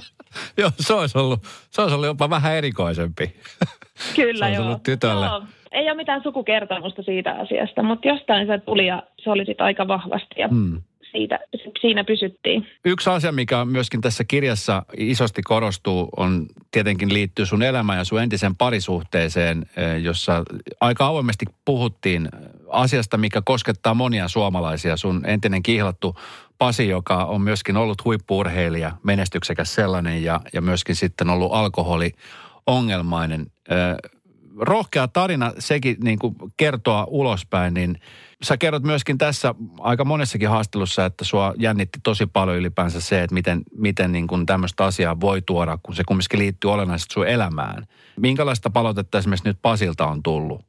Joo, 0.60 0.70
se 0.80 0.94
olisi, 0.94 1.18
ollut, 1.18 1.40
se 1.70 1.82
olisi 1.82 1.94
ollut 1.94 2.06
jopa 2.06 2.30
vähän 2.30 2.54
erikoisempi. 2.54 3.36
Kyllä 4.16 4.48
Se 4.48 4.54
joo. 4.54 4.64
ollut 4.64 4.82
tytölle. 4.82 5.26
Joo. 5.26 5.42
Ei 5.72 5.86
ole 5.86 5.94
mitään 5.94 6.22
sukukertomusta 6.22 7.02
siitä 7.02 7.32
asiasta, 7.32 7.82
mutta 7.82 8.08
jostain 8.08 8.46
se 8.46 8.58
tuli 8.58 8.86
ja 8.86 9.02
se 9.18 9.30
oli 9.30 9.44
sitten 9.44 9.66
aika 9.66 9.88
vahvasti 9.88 10.34
ja 10.38 10.48
Hmm. 10.48 10.82
Siitä, 11.16 11.38
siinä 11.80 12.04
pysyttiin. 12.04 12.66
Yksi 12.84 13.10
asia, 13.10 13.32
mikä 13.32 13.64
myöskin 13.64 14.00
tässä 14.00 14.24
kirjassa 14.24 14.82
isosti 14.96 15.42
korostuu, 15.42 16.08
on 16.16 16.46
tietenkin 16.70 17.12
liittyy 17.12 17.46
sun 17.46 17.62
elämään 17.62 17.98
ja 17.98 18.04
sun 18.04 18.22
entisen 18.22 18.56
parisuhteeseen, 18.56 19.66
eh, 19.76 20.02
jossa 20.02 20.44
aika 20.80 21.06
avoimesti 21.06 21.46
puhuttiin 21.64 22.28
asiasta, 22.68 23.16
mikä 23.16 23.42
koskettaa 23.44 23.94
monia 23.94 24.28
suomalaisia. 24.28 24.96
Sun 24.96 25.22
entinen 25.26 25.62
kihlattu 25.62 26.16
Pasi, 26.58 26.88
joka 26.88 27.24
on 27.24 27.40
myöskin 27.40 27.76
ollut 27.76 28.04
huippuurheilija, 28.04 28.92
menestyksekäs 29.02 29.74
sellainen 29.74 30.24
ja, 30.24 30.40
ja 30.52 30.60
myöskin 30.60 30.96
sitten 30.96 31.30
ollut 31.30 31.52
alkoholiongelmainen. 31.52 33.40
Eh, 33.70 34.10
Rohkea 34.60 35.08
tarina 35.08 35.52
sekin 35.58 35.96
niin 36.04 36.18
kuin 36.18 36.34
kertoa 36.56 37.04
ulospäin, 37.08 37.74
niin 37.74 37.96
sä 38.42 38.56
kerrot 38.56 38.82
myöskin 38.82 39.18
tässä 39.18 39.54
aika 39.80 40.04
monessakin 40.04 40.48
haastelussa, 40.48 41.04
että 41.04 41.24
sua 41.24 41.54
jännitti 41.58 41.98
tosi 42.02 42.26
paljon 42.26 42.56
ylipäänsä 42.56 43.00
se, 43.00 43.22
että 43.22 43.34
miten, 43.34 43.62
miten 43.78 44.12
niin 44.12 44.26
kuin 44.26 44.46
tämmöistä 44.46 44.84
asiaa 44.84 45.20
voi 45.20 45.42
tuoda, 45.42 45.78
kun 45.82 45.94
se 45.94 46.02
kumminkin 46.08 46.38
liittyy 46.38 46.72
olennaisesti 46.72 47.12
sun 47.14 47.28
elämään. 47.28 47.84
Minkälaista 48.20 48.70
palautetta 48.70 49.18
esimerkiksi 49.18 49.48
nyt 49.48 49.58
Pasilta 49.62 50.06
on 50.06 50.22
tullut? 50.22 50.60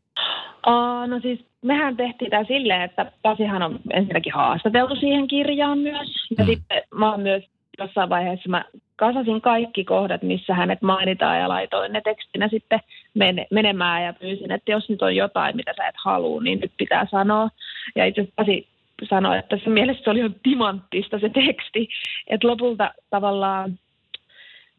Uh, 0.67 1.08
no 1.08 1.19
siis 1.21 1.45
mehän 1.62 1.97
tehtiin 1.97 2.32
tämä 2.32 2.43
silleen, 2.43 2.82
että 2.82 3.12
Pasihan 3.21 3.62
on 3.62 3.80
ensinnäkin 3.93 4.34
haastateltu 4.34 4.95
siihen 4.95 5.28
kirjaan 5.28 5.80
myös. 5.80 6.08
Ja 6.38 6.43
Mm. 6.43 6.50
sitten 6.50 6.82
mä 6.95 7.12
oon 7.12 7.21
myös 7.21 7.43
jossain 7.78 8.10
vaiheessa 8.10 8.50
mä 8.50 8.66
kasasin 8.96 9.42
kaikki 9.42 9.84
kohdat, 9.84 10.22
missä 10.22 10.54
hänet 10.54 10.82
mainitaan 10.82 11.40
ja 11.40 11.50
laitoin 11.50 11.94
ne 11.94 12.02
tekstinä 12.02 12.48
sitten 12.48 12.80
mene, 13.13 13.48
menemään 13.52 14.04
ja 14.04 14.13
pyysin, 14.13 14.52
että 14.52 14.72
jos 14.72 14.90
nyt 14.90 15.02
on 15.02 15.16
jotain, 15.16 15.56
mitä 15.56 15.74
sä 15.78 15.88
et 15.88 15.96
halua, 15.98 16.42
niin 16.42 16.60
nyt 16.60 16.72
pitää 16.78 17.08
sanoa. 17.12 17.50
Ja 17.96 18.06
itse 18.06 18.28
asiassa 18.38 18.70
sanoi, 19.10 19.38
että 19.38 19.58
se 19.63 19.70
mielestä 19.70 20.04
se 20.04 20.10
oli 20.10 20.20
ihan 20.20 20.36
timanttista 20.44 21.20
se 21.20 21.30
teksti. 21.30 21.90
Että 22.28 22.48
lopulta 22.48 22.92
tavallaan, 23.10 23.80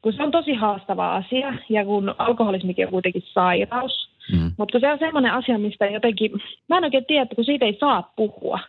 kun 0.02 0.12
se 0.12 0.22
on 0.22 0.30
tosi 0.30 0.54
haastava 0.54 1.16
asia 1.16 1.54
ja 1.68 1.84
kun 1.84 2.14
alkoholismikin 2.18 2.86
on 2.86 2.92
kuitenkin 2.92 3.24
sairaus, 3.34 4.08
Mm. 4.32 4.52
mutta 4.58 4.80
se 4.80 4.92
on 4.92 4.98
semmoinen 4.98 5.32
asia, 5.32 5.58
mistä 5.58 5.86
jotenkin, 5.86 6.30
mä 6.68 6.76
en 6.76 6.84
oikein 6.84 7.04
tiedä, 7.04 7.22
että 7.22 7.34
kun 7.34 7.44
siitä 7.44 7.64
ei 7.64 7.76
saa 7.80 8.12
puhua. 8.16 8.60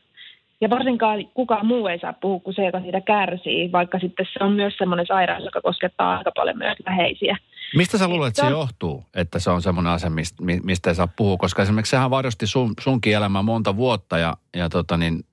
Ja 0.61 0.69
varsinkaan 0.69 1.25
kukaan 1.33 1.65
muu 1.65 1.87
ei 1.87 1.99
saa 1.99 2.13
puhua 2.13 2.39
kuin 2.39 2.53
se, 2.53 2.65
joka 2.65 2.81
siitä 2.81 3.01
kärsii, 3.01 3.71
vaikka 3.71 3.99
sitten 3.99 4.25
se 4.33 4.43
on 4.43 4.51
myös 4.51 4.73
semmoinen 4.77 5.05
sairaus, 5.07 5.45
joka 5.45 5.61
koskettaa 5.61 6.17
aika 6.17 6.31
paljon 6.35 6.57
myös 6.57 6.77
läheisiä. 6.85 7.37
Mistä 7.75 7.97
sä 7.97 8.07
luulet, 8.07 8.27
että 8.27 8.41
se 8.41 8.49
johtuu, 8.49 9.03
että 9.15 9.39
se 9.39 9.49
on 9.49 9.61
semmoinen 9.61 9.93
asia, 9.93 10.09
mistä, 10.09 10.43
mi- 10.43 10.59
mistä 10.63 10.89
ei 10.89 10.95
saa 10.95 11.07
puhua? 11.07 11.37
Koska 11.37 11.61
esimerkiksi 11.61 11.89
sehän 11.89 12.09
varjosti 12.09 12.47
sun, 12.47 12.73
sunkin 12.79 13.13
elämää 13.13 13.41
monta 13.41 13.75
vuotta 13.75 14.17
ja, 14.17 14.37
ja 14.55 14.69
tota 14.69 14.97
niin, 14.97 15.23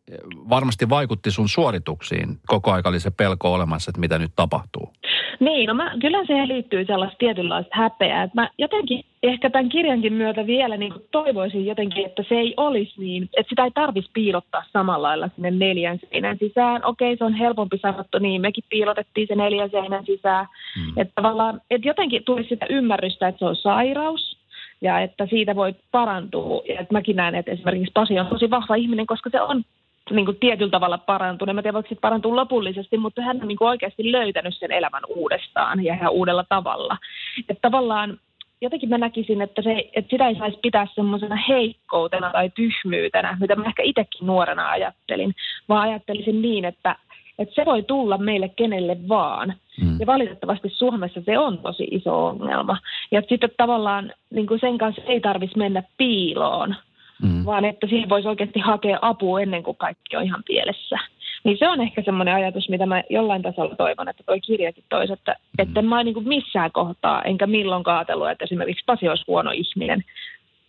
varmasti 0.51 0.89
vaikutti 0.89 1.31
sun 1.31 1.49
suorituksiin. 1.49 2.39
Koko 2.47 2.73
aika 2.73 2.89
oli 2.89 3.01
se 3.01 3.11
pelko 3.11 3.53
olemassa, 3.53 3.91
että 3.91 4.01
mitä 4.01 4.19
nyt 4.19 4.33
tapahtuu. 4.37 4.93
Niin, 5.41 5.67
no 5.67 5.75
mä, 5.75 5.93
kyllä 6.01 6.25
siihen 6.27 6.49
liittyy 6.49 6.85
sellaista 6.85 7.19
tietynlaista 7.19 7.77
häpeää. 7.77 8.23
Että 8.23 8.41
mä 8.41 8.51
jotenkin 8.59 9.05
ehkä 9.23 9.51
tämän 9.51 9.69
kirjankin 9.69 10.13
myötä 10.13 10.47
vielä 10.47 10.77
niin 10.77 10.93
toivoisin 11.11 11.67
jotenkin, 11.67 12.07
että 12.07 12.23
se 12.29 12.35
ei 12.35 12.55
olisi 12.57 12.93
niin, 12.97 13.23
että 13.23 13.51
sitä 13.51 13.65
ei 13.65 13.71
tarvitsisi 13.71 14.13
piilottaa 14.13 14.63
samalla 14.73 15.09
lailla 15.09 15.29
sinne 15.35 15.51
neljän 15.51 15.99
seinän 15.99 16.39
sisään. 16.39 16.85
Okei, 16.85 17.17
se 17.17 17.25
on 17.25 17.35
helpompi 17.35 17.79
sanottu 17.79 18.19
niin, 18.19 18.41
mekin 18.41 18.65
piilotettiin 18.69 19.29
se 19.29 19.35
neljän 19.35 19.71
seinän 19.71 20.07
sisään. 20.07 20.47
Mm. 20.77 20.93
Että 20.97 21.13
tavallaan, 21.15 21.61
että 21.71 21.89
jotenkin 21.89 22.25
tulisi 22.25 22.49
sitä 22.49 22.67
ymmärrystä, 22.71 23.29
että 23.29 23.39
se 23.39 23.45
on 23.45 23.57
sairaus 23.57 24.37
ja 24.81 25.01
että 25.01 25.27
siitä 25.27 25.57
voi 25.57 25.75
parantua. 25.91 26.63
Ja 26.69 26.81
että 26.81 26.95
mäkin 26.95 27.17
näen, 27.17 27.35
että 27.35 27.53
esimerkiksi 27.53 27.93
Pasi 27.95 28.19
on 28.19 28.27
tosi 28.27 28.51
vahva 28.51 28.75
ihminen, 28.75 29.07
koska 29.07 29.31
se 29.31 29.41
on 29.41 29.65
niin 30.11 30.25
kuin 30.25 30.37
tietyllä 30.41 30.71
tavalla 30.71 30.99
parantunut. 30.99 31.49
En 31.49 31.57
mä 31.57 31.63
tiedä, 31.63 31.75
voiko 31.75 31.89
se 31.89 31.95
parantua 32.01 32.37
lopullisesti, 32.37 32.99
mutta 32.99 33.23
hän 33.23 33.43
on 33.43 33.49
niin 33.49 33.59
kuin 33.59 33.69
oikeasti 33.69 34.13
löytänyt 34.13 34.57
sen 34.57 34.73
elämän 34.73 35.03
uudestaan 35.09 35.85
ja 35.85 35.95
ihan 35.95 36.13
uudella 36.13 36.45
tavalla. 36.49 36.97
Että 37.39 37.61
tavallaan 37.63 38.19
jotenkin 38.61 38.89
mä 38.89 38.99
näkisin, 38.99 39.43
että, 39.43 39.63
se, 39.63 39.91
että 39.93 40.11
sitä 40.11 40.29
ei 40.29 40.39
saisi 40.39 40.59
pitää 40.63 40.87
semmoisena 40.95 41.37
heikkoutena 41.49 42.31
tai 42.33 42.51
tyhmyytenä, 42.51 43.37
mitä 43.41 43.57
mä 43.57 43.65
ehkä 43.67 43.83
itsekin 43.83 44.27
nuorena 44.27 44.71
ajattelin, 44.71 45.35
vaan 45.69 45.89
ajattelisin 45.89 46.43
niin, 46.43 46.65
että, 46.65 46.97
että 47.39 47.55
se 47.55 47.65
voi 47.65 47.83
tulla 47.83 48.19
meille 48.19 48.49
kenelle 48.49 48.97
vaan. 49.09 49.55
Mm. 49.81 50.01
Ja 50.01 50.07
valitettavasti 50.07 50.69
Suomessa 50.69 51.21
se 51.21 51.39
on 51.39 51.59
tosi 51.59 51.89
iso 51.91 52.27
ongelma. 52.27 52.79
Ja 53.11 53.23
sitten 53.29 53.51
tavallaan 53.57 54.13
niin 54.31 54.47
kuin 54.47 54.61
sen 54.61 54.79
kanssa 54.79 55.03
ei 55.03 55.21
tarvitsisi 55.21 55.59
mennä 55.59 55.83
piiloon, 55.99 56.77
Mm. 57.23 57.45
vaan 57.45 57.65
että 57.65 57.87
siihen 57.87 58.09
voisi 58.09 58.29
oikeasti 58.29 58.61
hakea 58.61 58.99
apua 59.03 59.41
ennen 59.41 59.63
kuin 59.63 59.77
kaikki 59.77 60.17
on 60.17 60.25
ihan 60.25 60.43
pielessä. 60.47 60.99
Niin 61.45 61.59
se 61.59 61.69
on 61.69 61.81
ehkä 61.81 62.03
semmoinen 62.03 62.35
ajatus, 62.35 62.69
mitä 62.69 62.87
mä 62.87 63.03
jollain 63.11 63.43
tasolla 63.43 63.75
toivon, 63.77 64.09
että 64.09 64.23
toi 64.27 64.41
kirjakin 64.41 64.85
toisi, 64.89 65.13
että, 65.13 65.33
mm. 65.59 65.63
että 65.63 65.83
mä 65.83 66.01
en 66.01 66.05
niin 66.05 66.15
kuin 66.15 66.29
missään 66.29 66.73
kohtaa, 66.73 67.23
enkä 67.23 67.47
milloinkaan 67.47 67.99
ajatellut, 67.99 68.31
että 68.31 68.45
esimerkiksi 68.45 68.85
Pasi 68.87 69.09
olisi 69.09 69.25
huono 69.27 69.51
ihminen, 69.51 70.05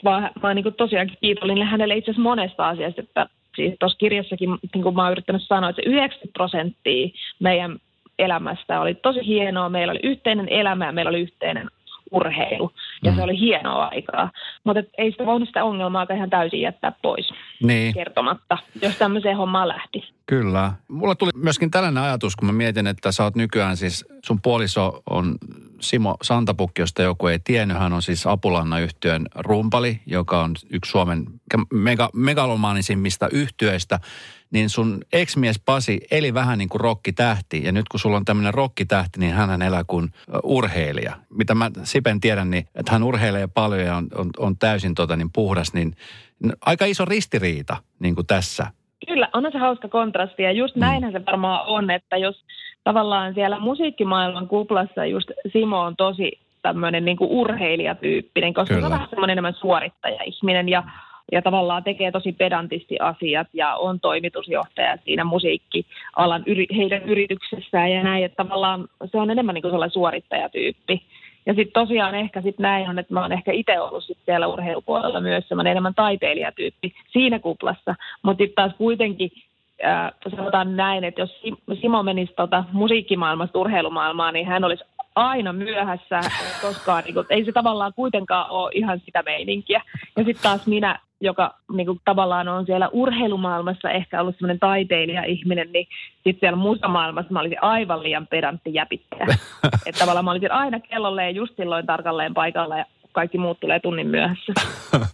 vaan 0.04 0.24
mä 0.24 0.48
oon 0.48 0.56
niin 0.56 0.64
kuin 0.64 0.76
tosiaankin 0.76 1.18
kiitollinen 1.22 1.68
hänelle 1.68 1.96
itse 1.96 2.12
asiassa 2.12 2.30
monesta 2.30 2.68
asiasta, 2.68 3.02
että 3.02 3.28
siis 3.56 3.76
tuossa 3.80 3.98
kirjassakin, 3.98 4.50
niin 4.74 4.84
kuin 4.84 4.96
mä 4.96 5.04
oon 5.04 5.12
yrittänyt 5.12 5.44
sanoa, 5.44 5.70
että 5.70 5.82
se 5.82 5.90
90 5.90 6.34
prosenttia 6.34 7.10
meidän 7.40 7.78
elämästä 8.20 8.82
oli 8.82 8.96
tosi 8.96 9.26
hienoa, 9.26 9.70
meillä 9.70 9.92
oli 9.92 10.00
yhteinen 10.04 10.50
elämä 10.50 10.86
ja 10.86 10.92
meillä 10.92 11.10
oli 11.10 11.22
yhteinen 11.22 11.68
urheilu, 12.12 12.72
ja 13.04 13.12
Mm. 13.12 13.16
se 13.18 13.24
oli 13.24 13.40
hienoa 13.40 13.86
aikaa. 13.86 14.32
Mutta 14.64 14.84
ei 14.98 15.12
sitä 15.12 15.26
voinut 15.26 15.50
sitä 15.50 15.64
ongelmaa 15.64 16.06
ihan 16.16 16.30
täysin 16.30 16.62
jättää 16.62 16.92
pois 17.02 17.34
Niin. 17.64 17.94
kertomatta, 17.94 18.58
jos 18.82 18.96
tämmöiseen 18.96 19.38
hommaan 19.38 19.68
lähti. 19.68 20.14
Kyllä. 20.26 20.72
Mulla 20.88 21.16
tuli 21.16 21.32
myöskin 21.36 21.72
tällainen 21.72 22.04
ajatus, 22.04 22.36
kun 22.36 22.46
mä 22.46 22.52
mietin, 22.52 22.88
että 22.88 23.12
sä 23.12 23.24
oot 23.24 23.36
nykyään 23.36 23.78
siis, 23.78 24.06
sun 24.26 24.42
puoliso 24.42 25.02
on 25.10 25.36
Simo 25.82 26.18
Santapukki, 26.22 26.82
josta 26.82 27.02
joku 27.02 27.28
ei 27.28 27.40
tiennyt. 27.40 27.78
Hän 27.78 27.94
on 27.94 28.02
siis 28.02 28.28
Apulanna-yhtiön 28.28 29.26
rumpali, 29.36 30.00
joka 30.06 30.42
on 30.42 30.56
yksi 30.70 30.92
Suomen 30.92 31.26
mega, 31.74 32.10
megalomaanisimmista 32.14 33.30
yhtiöistä. 33.32 34.00
Niin 34.52 34.70
sun 34.70 34.98
ex-mies 35.14 35.60
Pasi 35.66 36.02
eli 36.12 36.34
vähän 36.34 36.58
niin 36.58 36.70
kuin 36.70 36.82
rokkitähti. 36.82 37.64
Ja 37.64 37.72
nyt 37.72 37.90
kun 37.90 38.00
sulla 38.00 38.18
on 38.18 38.26
tämmöinen 38.26 38.54
rokkitähti, 38.54 39.20
niin 39.20 39.34
hän 39.34 39.62
elää 39.62 39.84
kuin 39.88 40.12
urheilija. 40.44 41.16
Mitä 41.30 41.56
mä 41.56 41.72
Sipen 41.84 42.20
tiedän, 42.20 42.50
niin 42.50 42.68
että 42.88 42.96
hän 42.96 43.04
urheilee 43.04 43.48
paljon 43.48 43.82
ja 43.82 43.96
on, 43.96 44.08
on, 44.16 44.30
on 44.38 44.58
täysin 44.58 44.96
tota 44.96 45.16
niin 45.16 45.30
puhdas, 45.34 45.74
niin 45.74 45.96
Aika 46.66 46.86
iso 46.86 47.06
ristiriita 47.06 47.78
niin 48.00 48.16
kuin 48.16 48.28
tässä. 48.28 48.68
Kyllä, 49.08 49.30
on 49.34 49.48
se 49.52 49.58
hauska 49.58 49.88
kontrasti 49.88 50.44
ja 50.44 50.52
just 50.52 50.76
näinhän 50.76 51.12
se 51.12 51.26
varmaan 51.26 51.66
on, 51.66 51.92
että 51.92 52.18
jos 52.18 52.44
tavallaan 52.84 53.34
siellä 53.34 53.60
musiikkimaailman 53.60 54.48
kuplassa 54.48 55.06
just 55.06 55.32
Simo 55.54 55.80
on 55.82 55.96
tosi 55.96 56.40
tämmöinen 56.62 57.06
niin 57.06 57.18
kuin 57.18 57.32
urheilijatyyppinen, 57.32 58.54
koska 58.54 58.74
Kyllä. 58.74 58.82
se 58.82 58.86
on 58.86 58.92
vähän 58.92 59.10
semmoinen 59.10 59.34
enemmän 59.34 59.54
suorittaja-ihminen 59.54 60.70
ja, 60.70 60.84
ja 61.32 61.42
tavallaan 61.42 61.84
tekee 61.84 62.12
tosi 62.12 62.32
pedantisti 62.32 63.00
asiat 63.00 63.48
ja 63.54 63.76
on 63.76 64.00
toimitusjohtaja 64.00 64.98
siinä 65.06 65.24
musiikkialan 65.24 66.44
yri, 66.46 66.68
heidän 66.78 67.04
yrityksessään 67.04 67.92
ja 67.92 68.04
näin, 68.04 68.26
että 68.26 68.44
tavallaan 68.44 68.88
se 69.12 69.18
on 69.18 69.32
enemmän 69.32 69.54
niin 69.54 69.62
kuin 69.62 69.72
sellainen 69.72 69.94
suorittajatyyppi. 69.94 71.02
Ja 71.48 71.54
sitten 71.54 71.82
tosiaan 71.82 72.16
ehkä 72.16 72.42
sitten 72.42 72.64
näin 72.64 72.90
on, 72.90 73.00
että 73.00 73.14
mä 73.14 73.22
oon 73.22 73.32
ehkä 73.32 73.52
itse 73.52 73.80
ollut 73.80 74.04
sit 74.04 74.18
siellä 74.26 74.48
urheilupuolella 74.48 75.22
myös 75.22 75.48
semmoinen 75.48 75.72
enemmän 75.72 75.96
taiteilijatyyppi 75.96 76.94
siinä 77.08 77.40
kuplassa, 77.40 77.96
mutta 78.22 78.44
sitten 78.44 78.56
taas 78.56 78.78
kuitenkin 78.78 79.32
äh, 79.86 80.12
sanotaan 80.36 80.76
näin, 80.76 81.04
että 81.04 81.22
jos 81.22 81.42
Simo 81.82 82.04
menisi 82.04 82.34
tota 82.34 82.64
musiikkimaailmasta 82.72 83.60
urheilumaailmaan, 83.60 84.34
niin 84.34 84.48
hän 84.48 84.64
olisi 84.64 84.84
aina 85.16 85.54
myöhässä, 85.54 86.22
koska 86.62 87.02
niin 87.02 87.14
kuin, 87.14 87.26
ei 87.30 87.46
se 87.46 87.52
tavallaan 87.52 87.94
kuitenkaan 87.94 88.50
ole 88.50 88.72
ihan 88.74 89.02
sitä 89.06 89.24
meininkiä. 89.24 89.82
Ja 90.18 90.24
sitten 90.24 90.44
taas 90.44 90.68
minä, 90.68 91.00
joka 91.22 91.56
niin 91.74 91.86
kuin, 91.88 92.02
tavallaan 92.06 92.48
on 92.48 92.66
siellä 92.66 92.90
urheilumaailmassa 92.92 93.90
ehkä 93.90 94.22
ollut 94.22 94.36
sellainen 94.36 94.60
taiteilija-ihminen, 94.60 95.72
niin 95.72 95.88
sitten 96.14 96.40
siellä 96.40 96.58
muussa 96.58 96.88
maailmassa 96.88 97.34
mä 97.34 97.40
olisin 97.40 97.64
aivan 97.64 98.04
liian 98.04 98.28
pedantti 98.28 98.74
jäpittäjä. 98.74 99.26
että 99.86 100.00
tavallaan 100.00 100.26
mä 100.26 100.32
olisin 100.32 100.52
aina 100.52 100.80
kellolleen 100.80 101.36
just 101.36 101.56
silloin 101.56 101.86
tarkalleen 101.86 102.34
paikalla 102.34 102.78
ja 102.78 102.86
kaikki 103.12 103.38
muut 103.38 103.60
tulee 103.60 103.80
tunnin 103.80 104.08
myöhässä. 104.08 104.54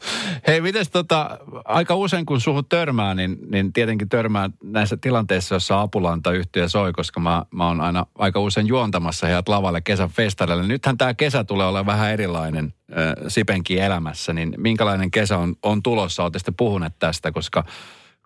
Hei, 0.48 0.62
miten 0.62 0.86
tota, 0.92 1.40
aika 1.66 1.96
usein 1.96 2.26
kun 2.26 2.42
suhun 2.42 2.66
törmää, 2.70 3.14
niin, 3.14 3.38
niin 3.52 3.74
tietenkin 3.74 4.10
törmää 4.10 4.50
näissä 4.64 4.98
tilanteissa, 4.98 5.56
jossa 5.56 5.82
apulantayhtiö 5.82 6.70
soi, 6.70 6.94
koska 6.94 7.20
mä, 7.20 7.46
mä 7.52 7.68
oon 7.68 7.82
aina 7.82 8.06
aika 8.16 8.40
usein 8.40 8.68
juontamassa 8.68 9.28
heidät 9.28 9.50
lavalle 9.50 9.82
kesän 9.82 10.10
festareille. 10.10 10.68
Nythän 10.68 10.98
tämä 10.98 11.14
kesä 11.14 11.44
tulee 11.44 11.68
olla 11.68 11.86
vähän 11.86 12.12
erilainen 12.12 12.74
äh, 12.92 12.98
Sipenkin 13.28 13.82
elämässä, 13.82 14.34
niin 14.34 14.54
minkälainen 14.58 15.12
kesä 15.12 15.38
on, 15.38 15.56
on 15.64 15.84
tulossa? 15.84 16.24
Olette 16.24 16.40
sitten 16.40 16.56
puhuneet 16.56 16.94
tästä, 17.00 17.32
koska, 17.32 17.64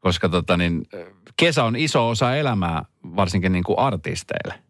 koska 0.01 0.29
tota 0.29 0.57
niin, 0.57 0.85
kesä 1.37 1.63
on 1.63 1.75
iso 1.75 2.09
osa 2.09 2.35
elämää, 2.35 2.85
varsinkin 3.15 3.51
niin 3.51 3.63
kuin 3.63 3.79
artisteille. 3.79 4.66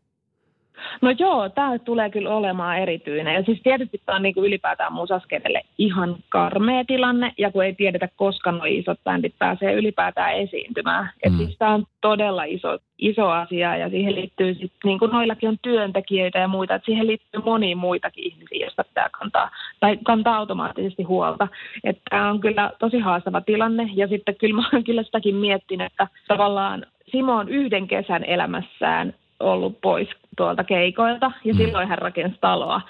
No 1.01 1.11
joo, 1.19 1.49
tämä 1.49 1.79
tulee 1.79 2.09
kyllä 2.09 2.35
olemaan 2.35 2.77
erityinen. 2.77 3.33
Ja 3.33 3.43
siis 3.43 3.61
tietysti 3.63 4.01
tämä 4.05 4.15
on 4.15 4.23
niin 4.23 4.33
kuin 4.33 4.45
ylipäätään 4.45 4.93
musaskenelle 4.93 5.61
ihan 5.77 6.15
karmea 6.29 6.85
tilanne, 6.85 7.33
ja 7.37 7.51
kun 7.51 7.63
ei 7.63 7.73
tiedetä, 7.73 8.09
koska 8.15 8.51
nuo 8.51 8.65
isot 8.65 8.99
bändit 9.03 9.33
pääsee 9.39 9.73
ylipäätään 9.73 10.33
esiintymään. 10.33 11.03
Mm. 11.03 11.09
Että 11.23 11.37
siis 11.37 11.57
tämä 11.57 11.73
on 11.73 11.85
todella 12.01 12.43
iso, 12.43 12.77
iso 12.97 13.29
asia, 13.29 13.77
ja 13.77 13.89
siihen 13.89 14.15
liittyy 14.15 14.53
sitten, 14.53 14.79
niin 14.83 14.99
kuin 14.99 15.11
noillakin 15.11 15.49
on 15.49 15.57
työntekijöitä 15.61 16.39
ja 16.39 16.47
muita, 16.47 16.75
että 16.75 16.85
siihen 16.85 17.07
liittyy 17.07 17.41
moni 17.45 17.75
muitakin 17.75 18.23
ihmisiä, 18.23 18.65
joista 18.65 18.83
pitää 18.83 19.09
kantaa, 19.19 19.51
tai 19.79 19.97
kantaa 20.03 20.37
automaattisesti 20.37 21.03
huolta. 21.03 21.47
Että 21.83 22.01
tämä 22.09 22.29
on 22.29 22.39
kyllä 22.39 22.71
tosi 22.79 22.99
haastava 22.99 23.41
tilanne, 23.41 23.89
ja 23.93 24.07
sitten 24.07 24.35
kyllä 24.35 24.55
mä 24.55 24.69
olen 24.73 24.83
kyllä 24.83 25.03
sitäkin 25.03 25.35
miettinyt, 25.35 25.91
että 25.91 26.07
tavallaan 26.27 26.85
Simo 27.11 27.35
on 27.35 27.49
yhden 27.49 27.87
kesän 27.87 28.23
elämässään 28.23 29.13
ollut 29.39 29.81
pois 29.81 30.07
tuolta 30.37 30.63
keikoilta 30.63 31.31
ja 31.43 31.53
mm. 31.53 31.57
silloin 31.57 31.87
hän 31.87 31.97
rakensi 31.97 32.37
taloa. 32.41 32.81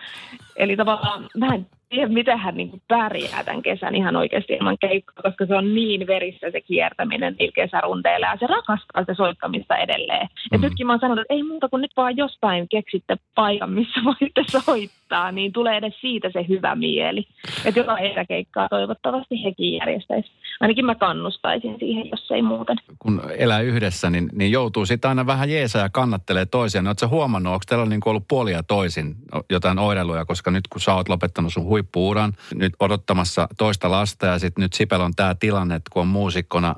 Eli 0.55 0.75
tavallaan 0.75 1.29
mä 1.37 1.55
en 1.55 1.67
tiedä, 1.89 2.07
miten 2.07 2.37
hän 2.37 2.57
niin 2.57 2.81
pärjää 2.87 3.43
tämän 3.43 3.61
kesän 3.61 3.95
ihan 3.95 4.15
oikeasti 4.15 4.53
ilman 4.53 4.77
keikkoa, 4.77 5.23
koska 5.23 5.45
se 5.45 5.55
on 5.55 5.75
niin 5.75 6.07
verissä 6.07 6.51
se 6.51 6.61
kiertäminen 6.61 7.35
niillä 7.39 7.53
kesärundeilla 7.55 8.27
ja 8.27 8.37
se 8.39 8.47
rakastaa 8.47 9.03
se 9.05 9.13
soittamista 9.13 9.77
edelleen. 9.77 10.27
Mm. 10.27 10.49
Ja 10.51 10.57
nytkin 10.57 10.87
mä 10.87 10.93
oon 10.93 10.99
sanonut, 10.99 11.21
että 11.21 11.33
ei 11.33 11.43
muuta 11.43 11.69
kuin 11.69 11.81
nyt 11.81 11.91
vaan 11.97 12.17
jostain 12.17 12.69
keksitte 12.69 13.17
paikan, 13.35 13.71
missä 13.71 14.01
voitte 14.05 14.43
soittaa, 14.65 15.31
niin 15.31 15.53
tulee 15.53 15.77
edes 15.77 16.01
siitä 16.01 16.29
se 16.33 16.45
hyvä 16.49 16.75
mieli. 16.75 17.27
Että 17.65 17.79
joka 17.79 17.97
eräkeikkaa 17.97 18.69
toivottavasti 18.69 19.43
hekin 19.43 19.73
järjestäisi. 19.73 20.31
Ainakin 20.59 20.85
mä 20.85 20.95
kannustaisin 20.95 21.75
siihen, 21.79 22.09
jos 22.11 22.31
ei 22.31 22.41
muuten. 22.41 22.77
Kun 22.99 23.21
elää 23.37 23.59
yhdessä, 23.59 24.09
niin, 24.09 24.29
niin 24.33 24.51
joutuu 24.51 24.85
sitten 24.85 25.09
aina 25.09 25.25
vähän 25.25 25.49
jeesaa 25.49 25.81
ja 25.81 25.89
kannattelee 25.89 26.45
toisia. 26.45 26.81
No, 26.81 26.89
Oletko 26.89 27.07
huomannut, 27.07 27.53
onko 27.53 27.63
teillä 27.69 27.85
niin 27.85 28.01
ollut 28.05 28.27
puolia 28.27 28.63
toisin 28.63 29.15
jotain 29.49 29.79
oireluja, 29.79 30.25
koska 30.25 30.51
nyt 30.51 30.67
kun 30.67 30.81
sä 30.81 30.93
oot 30.93 31.09
lopettanut 31.09 31.53
sun 31.53 31.63
huippuuran, 31.63 32.33
nyt 32.55 32.73
odottamassa 32.79 33.47
toista 33.57 33.91
lasta 33.91 34.25
ja 34.25 34.39
sitten 34.39 34.61
nyt 34.61 34.73
Sipel 34.73 35.01
on 35.01 35.15
tämä 35.15 35.35
tilanne, 35.39 35.75
että 35.75 35.89
kun 35.93 36.01
on 36.01 36.07
muusikkona 36.07 36.75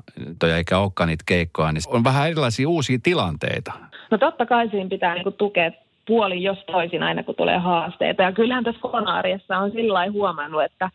eikä 0.56 0.78
olekaan 0.78 1.08
niitä 1.08 1.24
keikkoja, 1.26 1.72
niin 1.72 1.82
on 1.86 2.04
vähän 2.04 2.26
erilaisia 2.26 2.68
uusia 2.68 2.98
tilanteita. 3.02 3.72
No 4.10 4.18
totta 4.18 4.46
kai 4.46 4.68
siinä 4.68 4.88
pitää 4.88 5.14
niinku 5.14 5.30
tukea 5.30 5.70
puoli 6.06 6.42
jos 6.42 6.58
toisin 6.66 7.02
aina, 7.02 7.22
kun 7.22 7.34
tulee 7.34 7.58
haasteita. 7.58 8.22
Ja 8.22 8.32
kyllähän 8.32 8.64
tässä 8.64 8.80
koronaariassa 8.80 9.58
on 9.58 9.70
sillä 9.70 10.10
huomannut, 10.10 10.62
että 10.62 10.90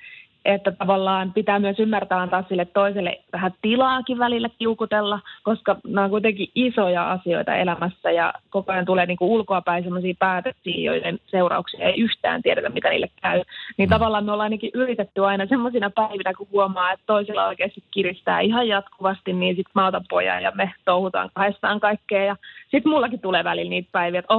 että 0.45 0.71
tavallaan 0.71 1.33
pitää 1.33 1.59
myös 1.59 1.79
ymmärtää 1.79 2.21
antaa 2.21 2.43
sille 2.49 2.65
toiselle 2.65 3.19
vähän 3.33 3.53
tilaakin 3.61 4.19
välillä 4.19 4.49
kiukutella, 4.59 5.19
koska 5.43 5.75
nämä 5.87 6.03
on 6.03 6.09
kuitenkin 6.09 6.47
isoja 6.55 7.11
asioita 7.11 7.55
elämässä 7.55 8.11
ja 8.11 8.33
koko 8.49 8.71
ajan 8.71 8.85
tulee 8.85 9.05
niin 9.05 9.17
kuin 9.17 9.31
ulkoapäin 9.31 9.83
sellaisia 9.83 10.13
päätöksiä, 10.19 10.75
joiden 10.75 11.19
seurauksia 11.25 11.85
ei 11.85 12.01
yhtään 12.01 12.41
tiedetä, 12.41 12.69
mitä 12.69 12.89
niille 12.89 13.09
käy. 13.21 13.41
Niin 13.77 13.89
mm. 13.89 13.91
tavallaan 13.91 14.25
me 14.25 14.31
ollaan 14.31 14.45
ainakin 14.45 14.71
yritetty 14.73 15.25
aina 15.25 15.45
semmoisina 15.45 15.89
päivinä, 15.89 16.33
kun 16.33 16.47
huomaa, 16.51 16.91
että 16.91 17.03
toisella 17.05 17.47
oikeasti 17.47 17.83
kiristää 17.91 18.39
ihan 18.39 18.67
jatkuvasti, 18.67 19.33
niin 19.33 19.55
sitten 19.55 19.71
mä 19.75 19.87
otan 19.87 20.05
pojan 20.09 20.43
ja 20.43 20.51
me 20.55 20.73
touhutaan 20.85 21.29
kahdestaan 21.33 21.79
kaikkea. 21.79 22.23
Ja 22.23 22.35
sitten 22.61 22.89
mullakin 22.89 23.19
tulee 23.19 23.43
välillä 23.43 23.69
niitä 23.69 23.89
päiviä, 23.91 24.19
että 24.19 24.33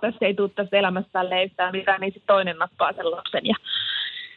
tässä 0.00 0.26
ei 0.26 0.34
tule 0.34 0.48
tästä 0.48 0.76
elämästä 0.76 1.10
tälleen 1.12 1.44
yhtään 1.44 1.72
mitään, 1.72 2.00
niin 2.00 2.12
sitten 2.12 2.34
toinen 2.34 2.58
nappaa 2.58 2.92
sen 2.92 3.10
lapsen 3.10 3.46
ja 3.46 3.54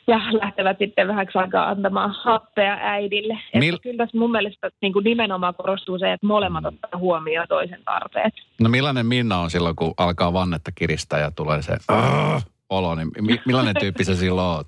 ja 0.09 0.19
lähtevät 0.41 0.77
sitten 0.77 1.07
vähäksi 1.07 1.37
aikaa 1.37 1.69
antamaan 1.69 2.15
happea 2.23 2.77
äidille. 2.81 3.37
Mil... 3.55 3.73
Että 3.73 3.83
kyllä 3.83 3.97
tässä 3.97 4.17
mun 4.17 4.31
mielestä 4.31 4.69
niin 4.81 4.93
kuin 4.93 5.03
nimenomaan 5.03 5.55
korostuu 5.55 5.99
se, 5.99 6.13
että 6.13 6.27
molemmat 6.27 6.65
ottaa 6.65 6.99
huomioon 6.99 7.47
toisen 7.47 7.81
tarpeet. 7.85 8.33
No 8.61 8.69
millainen 8.69 9.05
Minna 9.05 9.37
on 9.37 9.49
silloin, 9.49 9.75
kun 9.75 9.93
alkaa 9.97 10.33
vannetta 10.33 10.71
kiristää 10.75 11.19
ja 11.19 11.31
tulee 11.31 11.61
se 11.61 11.77
olo, 12.69 12.95
niin 12.95 13.07
mi- 13.21 13.41
millainen 13.45 13.75
tyyppi 13.79 14.03
sä 14.03 14.15
silloin 14.15 14.47
oot? 14.47 14.67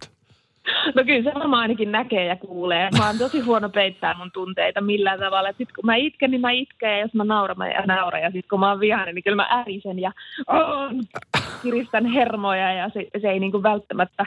No 0.95 1.03
kyllä 1.03 1.31
se 1.31 1.39
varmaan 1.39 1.61
ainakin 1.61 1.91
näkee 1.91 2.25
ja 2.25 2.35
kuulee. 2.35 2.89
Mä 2.97 3.07
oon 3.07 3.17
tosi 3.17 3.39
huono 3.39 3.69
peittää 3.69 4.13
mun 4.17 4.31
tunteita 4.31 4.81
millään 4.81 5.19
tavalla. 5.19 5.49
Sitten 5.49 5.75
kun 5.75 5.85
mä 5.85 5.95
itken, 5.95 6.31
niin 6.31 6.41
mä 6.41 6.51
itken 6.51 6.91
ja 6.91 6.99
jos 6.99 7.13
mä 7.13 7.23
nauran, 7.23 7.57
mä 7.57 7.95
nauran. 7.95 8.21
Ja 8.21 8.31
sitten 8.31 8.49
kun 8.49 8.59
mä 8.59 8.69
oon 8.69 8.79
vihainen, 8.79 9.15
niin 9.15 9.23
kyllä 9.23 9.35
mä 9.35 9.47
ärisen 9.51 9.99
ja 9.99 10.11
oh, 10.47 10.91
kiristän 11.63 12.05
hermoja 12.05 12.73
ja 12.73 12.89
se, 12.89 13.07
se 13.21 13.29
ei 13.29 13.39
niin 13.39 13.51
kuin 13.51 13.63
välttämättä 13.63 14.25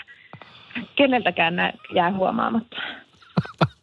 keneltäkään 0.97 1.57
nä- 1.57 1.73
jää 1.95 2.13
huomaamatta. 2.13 2.77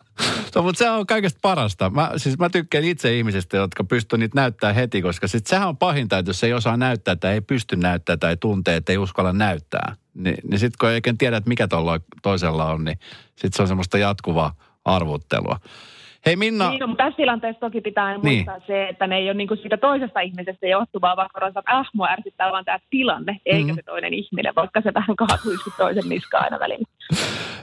No, 0.56 0.62
mutta 0.62 0.80
se 0.80 0.90
on 0.90 1.08
kaikesta 1.08 1.40
parasta. 1.42 1.90
Mä, 1.90 2.12
siis 2.18 2.40
mä 2.40 2.50
tykkään 2.50 2.84
itse 2.84 3.18
ihmisistä, 3.18 3.58
jotka 3.58 3.84
pystyy 3.84 4.20
niitä 4.20 4.36
näyttää 4.36 4.74
heti, 4.74 5.02
koska 5.02 5.28
sit 5.28 5.48
sehän 5.48 5.68
on 5.68 5.78
pahinta, 5.78 6.18
että 6.18 6.30
jos 6.30 6.44
ei 6.44 6.54
osaa 6.54 6.78
näyttää 6.78 7.16
tai 7.16 7.34
ei 7.34 7.42
pysty 7.42 7.76
näyttää 7.76 8.18
tai 8.18 8.38
tuntee, 8.38 8.76
että 8.76 8.92
ei 8.92 8.98
uskalla 8.98 9.34
näyttää. 9.34 9.96
Niin, 10.14 10.38
niin 10.50 10.60
sitten 10.60 10.78
kun 10.80 10.90
ei 10.90 10.96
oikein 10.96 11.18
tiedä, 11.18 11.38
että 11.38 11.48
mikä 11.48 11.68
toisella 12.24 12.66
on, 12.66 12.84
niin 12.84 13.00
sitten 13.28 13.54
se 13.54 13.62
on 13.62 13.68
semmoista 13.68 13.98
jatkuvaa 13.98 14.54
arvuttelua. 14.86 15.60
Hei 16.26 16.36
Minna... 16.36 16.70
Niin, 16.70 16.90
mutta 16.90 17.04
tässä 17.04 17.18
tilanteessa 17.18 17.60
toki 17.60 17.82
pitää 17.82 18.18
niin. 18.18 18.36
muistaa 18.36 18.68
se, 18.68 18.88
että 18.88 19.08
ne 19.08 19.18
ei 19.18 19.28
ole 19.28 19.34
niinku 19.34 19.56
siitä 19.56 19.78
toisesta 19.78 20.20
ihmisestä 20.20 20.68
johtuvaa, 20.68 21.16
vaan 21.16 21.30
korostaa, 21.34 21.60
että 21.60 21.78
ah, 21.78 21.90
mua 21.94 22.10
ärsyttää 22.10 22.52
vaan 22.52 22.66
tämä 22.66 22.80
tilanne, 22.90 23.38
eikä 23.46 23.60
mm-hmm. 23.60 23.76
se 23.76 23.84
toinen 23.84 24.14
ihminen, 24.14 24.56
vaikka 24.56 24.82
se 24.82 24.94
vähän 24.94 25.16
kaatuisi 25.16 25.70
toisen 25.78 26.10
niskaan 26.10 26.44
aina 26.44 26.60
välillä. 26.60 26.86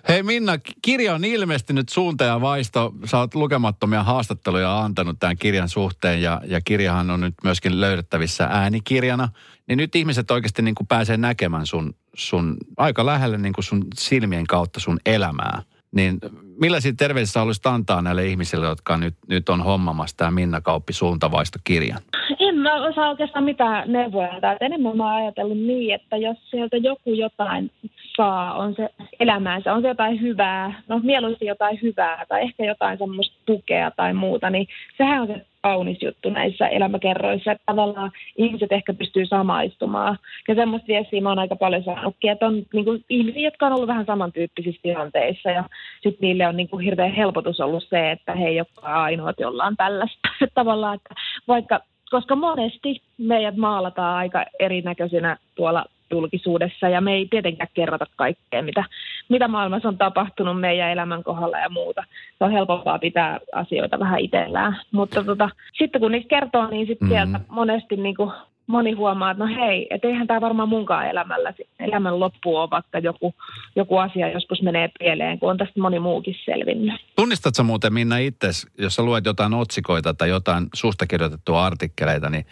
Hei 0.08 0.22
Minna, 0.22 0.52
kirja 0.82 1.14
on 1.14 1.24
ilmestynyt 1.24 1.88
suunta 1.88 2.24
ja 2.24 2.40
vaisto. 2.40 2.92
Sä 3.04 3.18
oot 3.18 3.34
lukemattomia 3.34 4.02
haastatteluja 4.02 4.80
antanut 4.80 5.16
tämän 5.20 5.36
kirjan 5.36 5.68
suhteen 5.68 6.22
ja, 6.22 6.40
ja 6.46 6.60
kirjahan 6.60 7.10
on 7.10 7.20
nyt 7.20 7.34
myöskin 7.44 7.80
löydettävissä 7.80 8.48
äänikirjana. 8.50 9.28
Niin 9.68 9.76
nyt 9.76 9.94
ihmiset 9.94 10.30
oikeasti 10.30 10.62
niin 10.62 10.74
kuin 10.74 10.86
pääsee 10.86 11.16
näkemään 11.16 11.66
sun, 11.66 11.94
sun 12.14 12.56
aika 12.76 13.06
lähelle 13.06 13.38
niin 13.38 13.52
kuin 13.52 13.64
sun 13.64 13.84
silmien 13.94 14.46
kautta 14.46 14.80
sun 14.80 14.98
elämää. 15.06 15.62
Niin 15.94 16.18
millaisia 16.60 16.92
terveisiä 16.98 17.40
haluaisit 17.40 17.66
antaa 17.66 18.02
näille 18.02 18.26
ihmisille, 18.26 18.66
jotka 18.66 18.96
nyt, 18.96 19.14
nyt 19.28 19.48
on 19.48 19.62
hommamassa 19.62 20.16
tämä 20.16 20.30
Minna 20.30 20.60
Kauppi 20.60 20.92
suuntavaistokirjan? 20.92 22.00
En 22.38 22.58
mä 22.58 22.74
osaa 22.74 23.10
oikeastaan 23.10 23.44
mitään 23.44 23.92
neuvoja 23.92 24.32
antaa. 24.34 24.56
Enemmän 24.60 24.96
mä 24.96 25.04
oon 25.04 25.22
ajatellut 25.22 25.58
niin, 25.58 25.94
että 25.94 26.16
jos 26.16 26.36
sieltä 26.50 26.76
joku 26.76 27.12
jotain 27.12 27.70
saa, 28.16 28.54
on 28.54 28.74
se 28.74 28.88
elämäänsä, 29.20 29.74
on 29.74 29.82
se 29.82 29.88
jotain 29.88 30.20
hyvää, 30.20 30.82
no 30.88 30.98
mieluusti 30.98 31.46
jotain 31.46 31.78
hyvää 31.82 32.24
tai 32.28 32.42
ehkä 32.42 32.64
jotain 32.64 32.98
semmoista 32.98 33.36
tukea 33.46 33.90
tai 33.90 34.14
muuta, 34.14 34.50
niin 34.50 34.68
sehän 34.96 35.22
on 35.22 35.26
se 35.26 35.46
kaunis 35.62 36.02
juttu 36.02 36.30
näissä 36.30 36.68
elämäkerroissa, 36.68 37.52
että 37.52 37.62
tavallaan 37.66 38.10
ihmiset 38.36 38.72
ehkä 38.72 38.94
pystyy 38.94 39.26
samaistumaan. 39.26 40.18
Ja 40.48 40.54
semmoista 40.54 40.88
viestiä 40.88 41.20
mä 41.20 41.28
oon 41.28 41.38
aika 41.38 41.56
paljon 41.56 41.84
saanutkin, 41.84 42.30
että 42.30 42.46
on 42.46 42.62
niin 42.72 42.84
kuin, 42.84 43.04
ihmisiä, 43.08 43.42
jotka 43.42 43.66
on 43.66 43.72
ollut 43.72 43.88
vähän 43.88 44.06
samantyyppisissä 44.06 44.80
tilanteissa 44.82 45.50
ja 45.50 45.64
sitten 46.02 46.20
niille 46.20 46.46
on 46.46 46.56
niin 46.56 46.68
kuin, 46.68 46.84
hirveän 46.84 47.12
helpotus 47.12 47.60
ollut 47.60 47.84
se, 47.88 48.10
että 48.10 48.34
he 48.34 48.46
ei 48.46 48.60
ole 48.60 48.66
ainoat, 48.82 49.36
jolla 49.40 49.64
on 49.64 49.76
tällaista. 49.76 50.28
tavallaan, 50.54 50.94
että 50.94 51.14
vaikka 51.48 51.80
koska 52.10 52.36
monesti 52.36 53.02
meidät 53.18 53.56
maalataan 53.56 54.16
aika 54.16 54.44
erinäköisenä 54.60 55.36
tuolla 55.54 55.84
julkisuudessa 56.10 56.88
ja 56.88 57.00
me 57.00 57.14
ei 57.14 57.26
tietenkään 57.30 57.68
kerrota 57.74 58.06
kaikkea, 58.16 58.62
mitä, 58.62 58.84
mitä 59.28 59.48
maailmassa 59.48 59.88
on 59.88 59.98
tapahtunut 59.98 60.60
meidän 60.60 60.90
elämän 60.90 61.24
kohdalla 61.24 61.58
ja 61.58 61.68
muuta. 61.68 62.04
Se 62.38 62.44
on 62.44 62.52
helpompaa 62.52 62.98
pitää 62.98 63.40
asioita 63.54 63.98
vähän 63.98 64.20
itsellään. 64.20 64.80
Mutta 64.92 65.24
tota, 65.24 65.50
sitten 65.78 66.00
kun 66.00 66.12
niistä 66.12 66.28
kertoo, 66.28 66.66
niin 66.66 66.86
sitten 66.86 67.08
mm-hmm. 67.08 67.30
sieltä 67.30 67.40
monesti 67.48 67.96
niin 67.96 68.16
kuin 68.16 68.32
moni 68.68 68.92
huomaa, 68.92 69.30
että 69.30 69.44
no 69.44 69.50
hei, 69.56 69.86
et 69.90 70.04
eihän 70.04 70.26
tämä 70.26 70.40
varmaan 70.40 70.68
munkaan 70.68 71.06
elämällä, 71.06 71.52
elämän 71.80 72.20
loppu 72.20 72.56
on, 72.56 72.70
vaikka 72.70 72.98
joku, 72.98 73.34
joku 73.76 73.96
asia 73.96 74.30
joskus 74.30 74.62
menee 74.62 74.90
pieleen, 74.98 75.38
kun 75.38 75.50
on 75.50 75.56
tästä 75.56 75.80
moni 75.80 75.98
muukin 75.98 76.34
selvinnyt. 76.44 77.00
Tunnistatko 77.16 77.62
muuten 77.62 77.92
Minna 77.92 78.18
itse, 78.18 78.48
jos 78.78 78.94
sä 78.94 79.02
luet 79.02 79.26
jotain 79.26 79.54
otsikoita 79.54 80.14
tai 80.14 80.28
jotain 80.28 80.66
susta 80.74 81.06
kirjoitettua 81.06 81.64
artikkeleita, 81.64 82.30
niin... 82.30 82.46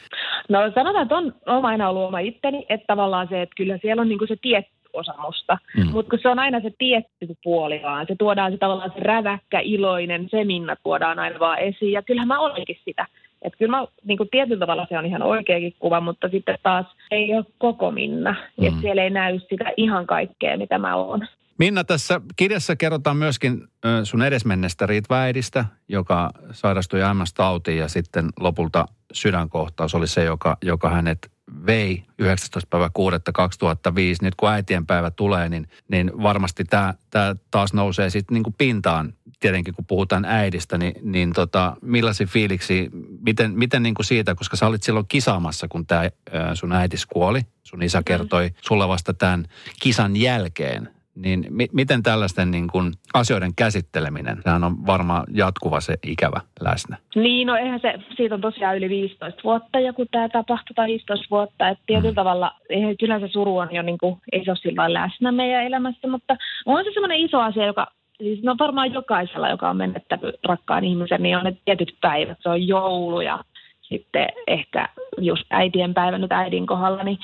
No 0.48 0.58
sanotaan, 0.74 1.02
että 1.02 1.16
on, 1.16 1.34
on 1.46 1.64
aina 1.64 1.88
ollut 1.88 2.08
oma 2.08 2.18
itteni, 2.18 2.66
että 2.68 2.86
tavallaan 2.86 3.28
se, 3.28 3.42
että 3.42 3.54
kyllä 3.56 3.78
siellä 3.82 4.00
on 4.00 4.08
niinku 4.08 4.26
se 4.26 4.36
tietty 4.42 4.75
osa 4.92 5.14
musta. 5.18 5.58
Mm. 5.76 5.90
Mutta 5.90 6.10
kun 6.10 6.18
se 6.22 6.28
on 6.28 6.38
aina 6.38 6.60
se 6.60 6.70
tietty 6.78 7.36
puoli 7.44 7.80
vaan, 7.82 8.06
se 8.08 8.16
tuodaan 8.18 8.52
se 8.52 8.58
tavallaan 8.58 8.92
se 8.94 9.00
räväkkä, 9.00 9.60
iloinen, 9.60 10.28
se 10.30 10.44
Minna 10.44 10.76
tuodaan 10.76 11.18
aina 11.18 11.38
vaan 11.38 11.58
esiin. 11.58 11.92
Ja 11.92 12.02
kyllähän 12.02 12.28
mä 12.28 12.40
olenkin 12.40 12.78
sitä. 12.84 13.06
Että 13.42 13.58
kyllä 13.58 13.70
mä, 13.70 13.86
niin 14.04 14.18
kuin 14.18 14.28
tietyllä 14.30 14.60
tavalla 14.60 14.86
se 14.88 14.98
on 14.98 15.06
ihan 15.06 15.22
oikeakin 15.22 15.74
kuva, 15.78 16.00
mutta 16.00 16.28
sitten 16.28 16.58
taas 16.62 16.86
ei 17.10 17.34
ole 17.34 17.44
koko 17.58 17.90
Minna. 17.90 18.36
Mm. 18.56 18.66
Että 18.66 18.80
siellä 18.80 19.02
ei 19.02 19.10
näy 19.10 19.40
sitä 19.50 19.72
ihan 19.76 20.06
kaikkea, 20.06 20.58
mitä 20.58 20.78
mä 20.78 20.96
oon. 20.96 21.26
Minna, 21.58 21.84
tässä 21.84 22.20
kirjassa 22.36 22.76
kerrotaan 22.76 23.16
myöskin 23.16 23.62
sun 24.04 24.22
edesmennestä 24.22 24.86
Riitväidistä, 24.86 25.64
joka 25.88 26.30
sairastui 26.50 27.00
MS-tautiin 27.14 27.78
ja 27.78 27.88
sitten 27.88 28.28
lopulta 28.40 28.86
sydänkohtaus 29.12 29.94
oli 29.94 30.06
se, 30.06 30.24
joka, 30.24 30.56
joka 30.62 30.90
hänet 30.90 31.18
vei 31.66 32.04
19. 32.18 32.68
päivä 32.70 32.90
2005. 33.32 34.24
Nyt 34.24 34.34
kun 34.34 34.48
äitienpäivä 34.48 35.10
tulee, 35.10 35.48
niin, 35.48 35.68
niin 35.88 36.22
varmasti 36.22 36.64
tämä, 36.64 36.94
tämä 37.10 37.36
taas 37.50 37.72
nousee 37.72 38.10
sitten 38.10 38.34
niin 38.34 38.42
kuin 38.42 38.54
pintaan. 38.58 39.14
Tietenkin 39.40 39.74
kun 39.74 39.86
puhutaan 39.86 40.24
äidistä, 40.24 40.78
niin, 40.78 40.94
niin 41.02 41.32
tota, 41.32 41.76
millaisia 41.82 42.26
fiiliksi, 42.26 42.90
miten, 43.20 43.58
miten 43.58 43.82
niin 43.82 43.94
kuin 43.94 44.06
siitä, 44.06 44.34
koska 44.34 44.56
sä 44.56 44.66
olit 44.66 44.82
silloin 44.82 45.06
kisaamassa, 45.08 45.68
kun 45.68 45.86
tämä 45.86 46.10
sun 46.54 46.72
äitis 46.72 47.06
kuoli. 47.06 47.40
Sun 47.62 47.82
isä 47.82 48.02
kertoi 48.02 48.50
sulle 48.62 48.88
vasta 48.88 49.14
tämän 49.14 49.44
kisan 49.80 50.16
jälkeen 50.16 50.95
niin 51.16 51.46
mi- 51.50 51.68
miten 51.72 52.02
tällaisten 52.02 52.50
niin 52.50 52.68
kuin 52.72 52.92
asioiden 53.14 53.54
käsitteleminen, 53.56 54.36
sehän 54.42 54.64
on 54.64 54.86
varmaan 54.86 55.24
jatkuva 55.34 55.80
se 55.80 55.94
ikävä 56.06 56.40
läsnä. 56.60 56.96
Niin, 57.14 57.46
no 57.46 57.56
eihän 57.56 57.80
se, 57.80 57.94
siitä 58.16 58.34
on 58.34 58.40
tosiaan 58.40 58.76
yli 58.76 58.88
15 58.88 59.42
vuotta 59.44 59.80
ja 59.80 59.92
kun 59.92 60.06
tämä 60.10 60.28
tapahtui, 60.28 60.74
tai 60.74 60.86
15 60.86 61.26
vuotta, 61.30 61.68
että 61.68 61.84
tietyllä 61.86 62.10
mm. 62.10 62.14
tavalla, 62.14 62.52
eihän, 62.70 62.96
kyllä 62.96 63.20
se 63.20 63.28
suru 63.28 63.58
on 63.58 63.74
jo 63.74 63.82
niin 63.82 63.98
kuin, 63.98 64.16
ei 64.32 64.44
se 64.44 64.50
ole 64.50 64.58
sillä 64.62 64.92
läsnä 64.92 65.32
meidän 65.32 65.64
elämässä, 65.64 66.08
mutta 66.08 66.36
on 66.66 66.84
se 66.84 66.90
semmoinen 66.94 67.20
iso 67.20 67.40
asia, 67.40 67.66
joka 67.66 67.86
siis 68.18 68.42
no 68.42 68.56
varmaan 68.58 68.92
jokaisella, 68.92 69.48
joka 69.48 69.70
on 69.70 69.76
menettänyt 69.76 70.34
rakkaan 70.44 70.84
ihmisen, 70.84 71.22
niin 71.22 71.36
on 71.36 71.44
ne 71.44 71.56
tietyt 71.64 71.96
päivät, 72.00 72.38
se 72.40 72.48
on 72.48 72.66
joulu 72.66 73.20
ja 73.20 73.44
sitten 73.82 74.28
ehkä 74.46 74.88
just 75.18 75.44
äitien 75.50 75.94
päivä 75.94 76.18
nyt 76.18 76.32
äidin 76.32 76.66
kohdalla, 76.66 77.02
niin 77.02 77.18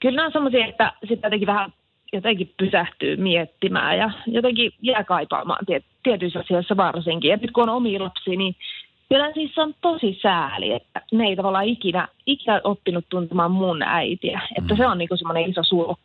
kyllä 0.00 0.16
nämä 0.16 0.26
on 0.26 0.32
semmoisia, 0.32 0.66
että 0.66 0.92
sitten 1.00 1.28
jotenkin 1.28 1.46
vähän 1.46 1.72
jotenkin 2.12 2.52
pysähtyy 2.56 3.16
miettimään 3.16 3.98
ja 3.98 4.10
jotenkin 4.26 4.72
jää 4.82 5.04
kaipaamaan 5.04 5.66
tiet, 5.66 5.84
tietyissä 6.02 6.40
asioissa 6.40 6.76
varsinkin. 6.76 7.30
Ja 7.30 7.36
nyt 7.36 7.50
kun 7.50 7.62
on 7.62 7.76
omi 7.76 7.98
lapsi, 7.98 8.36
niin 8.36 8.56
kyllä 9.08 9.32
siis 9.34 9.58
on 9.58 9.74
tosi 9.80 10.18
sääli, 10.22 10.72
että 10.72 11.02
ne 11.12 11.24
ei 11.24 11.36
tavallaan 11.36 11.64
ikinä, 11.64 12.08
ikinä 12.26 12.60
oppinut 12.64 13.04
tuntemaan 13.08 13.50
mun 13.50 13.82
äitiä. 13.82 14.40
Että 14.56 14.76
se 14.76 14.86
on 14.86 14.98
niinku 14.98 15.16
semmoinen 15.16 15.50
iso 15.50 15.62
suru. 15.62 15.96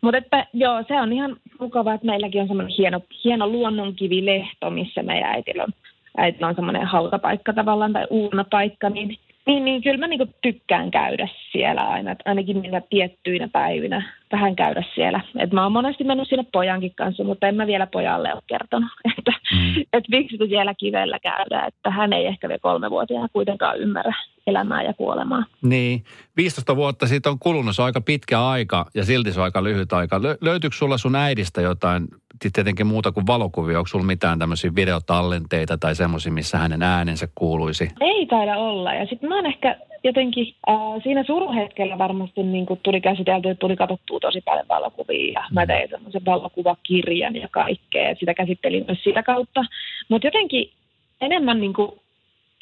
Mutta 0.00 0.18
että 0.18 0.46
joo, 0.52 0.84
se 0.88 1.00
on 1.00 1.12
ihan 1.12 1.36
mukavaa, 1.60 1.94
että 1.94 2.06
meilläkin 2.06 2.40
on 2.40 2.48
semmoinen 2.48 2.74
hieno, 2.78 3.00
hieno 3.24 3.48
luonnonkivilehto, 3.48 4.70
missä 4.70 5.02
meidän 5.02 5.30
äitillä 5.30 5.62
on, 5.62 5.72
äitillä 6.16 6.48
on 6.48 6.54
semmoinen 6.54 6.86
hautapaikka 6.86 7.52
tavallaan 7.52 7.92
tai 7.92 8.06
uunapaikka, 8.10 8.90
niin 8.90 9.18
niin, 9.46 9.64
niin 9.64 9.82
kyllä 9.82 9.98
mä 9.98 10.06
niin 10.06 10.34
tykkään 10.42 10.90
käydä 10.90 11.28
siellä 11.52 11.80
aina, 11.80 12.16
ainakin 12.24 12.62
niinä 12.62 12.82
tiettyinä 12.90 13.48
päivinä 13.48 14.12
vähän 14.32 14.56
käydä 14.56 14.84
siellä. 14.94 15.20
Et 15.38 15.52
mä 15.52 15.62
oon 15.62 15.72
monesti 15.72 16.04
mennyt 16.04 16.28
sinne 16.28 16.44
pojankin 16.52 16.94
kanssa, 16.94 17.24
mutta 17.24 17.48
en 17.48 17.54
mä 17.54 17.66
vielä 17.66 17.86
pojalle 17.86 18.34
ole 18.34 18.42
kertonut, 18.46 18.90
että 19.18 19.32
mm. 19.52 19.82
et 19.92 20.04
miksi 20.10 20.36
siellä 20.48 20.74
kivellä 20.74 21.18
käydä, 21.18 21.64
että 21.66 21.90
hän 21.90 22.12
ei 22.12 22.26
ehkä 22.26 22.48
vielä 22.48 22.58
kolmevuotiaana 22.58 23.28
kuitenkaan 23.32 23.78
ymmärrä 23.78 24.14
elämää 24.46 24.82
ja 24.82 24.94
kuolemaa. 24.94 25.44
Niin, 25.62 26.04
15 26.36 26.76
vuotta 26.76 27.06
siitä 27.06 27.30
on 27.30 27.38
kulunut, 27.38 27.76
se 27.76 27.82
on 27.82 27.86
aika 27.86 28.00
pitkä 28.00 28.46
aika 28.46 28.86
ja 28.94 29.04
silti 29.04 29.32
se 29.32 29.40
on 29.40 29.44
aika 29.44 29.64
lyhyt 29.64 29.92
aika. 29.92 30.18
Lö- 30.18 30.38
löytyykö 30.40 30.76
sulla 30.76 30.98
sun 30.98 31.16
äidistä 31.16 31.60
jotain, 31.60 32.08
tietenkin 32.52 32.86
muuta 32.86 33.12
kuin 33.12 33.26
valokuvia, 33.26 33.78
onko 33.78 33.88
sulla 33.88 34.04
mitään 34.04 34.38
tämmöisiä 34.38 34.70
videotallenteita 34.76 35.78
tai 35.78 35.94
semmoisia, 35.94 36.32
missä 36.32 36.58
hänen 36.58 36.82
äänensä 36.82 37.28
kuuluisi? 37.34 37.88
Ei 38.00 38.26
taida 38.26 38.56
olla 38.56 38.94
ja 38.94 39.06
sitten 39.06 39.28
mä 39.28 39.36
oon 39.36 39.46
ehkä 39.46 39.76
jotenkin 40.04 40.54
äh, 40.68 40.76
siinä 41.02 41.24
suruhetkellä 41.24 41.98
varmasti 41.98 42.42
niin 42.42 42.66
tuli 42.82 43.00
käsitelty, 43.00 43.54
tuli 43.54 43.76
katsottua 43.76 44.20
tosi 44.22 44.40
paljon 44.40 44.68
valokuvia 44.68 45.32
ja 45.32 45.44
mä 45.52 45.60
mm. 45.60 45.66
tein 45.66 45.88
semmoisen 45.90 46.24
valokuvakirjan 46.24 47.36
ja 47.36 47.48
kaikkea, 47.48 48.14
sitä 48.20 48.34
käsittelin 48.34 48.84
myös 48.86 49.04
sitä 49.04 49.22
kautta. 49.22 49.64
Mutta 50.08 50.26
jotenkin 50.26 50.72
enemmän 51.20 51.60
niin 51.60 51.72
kuin, 51.72 51.90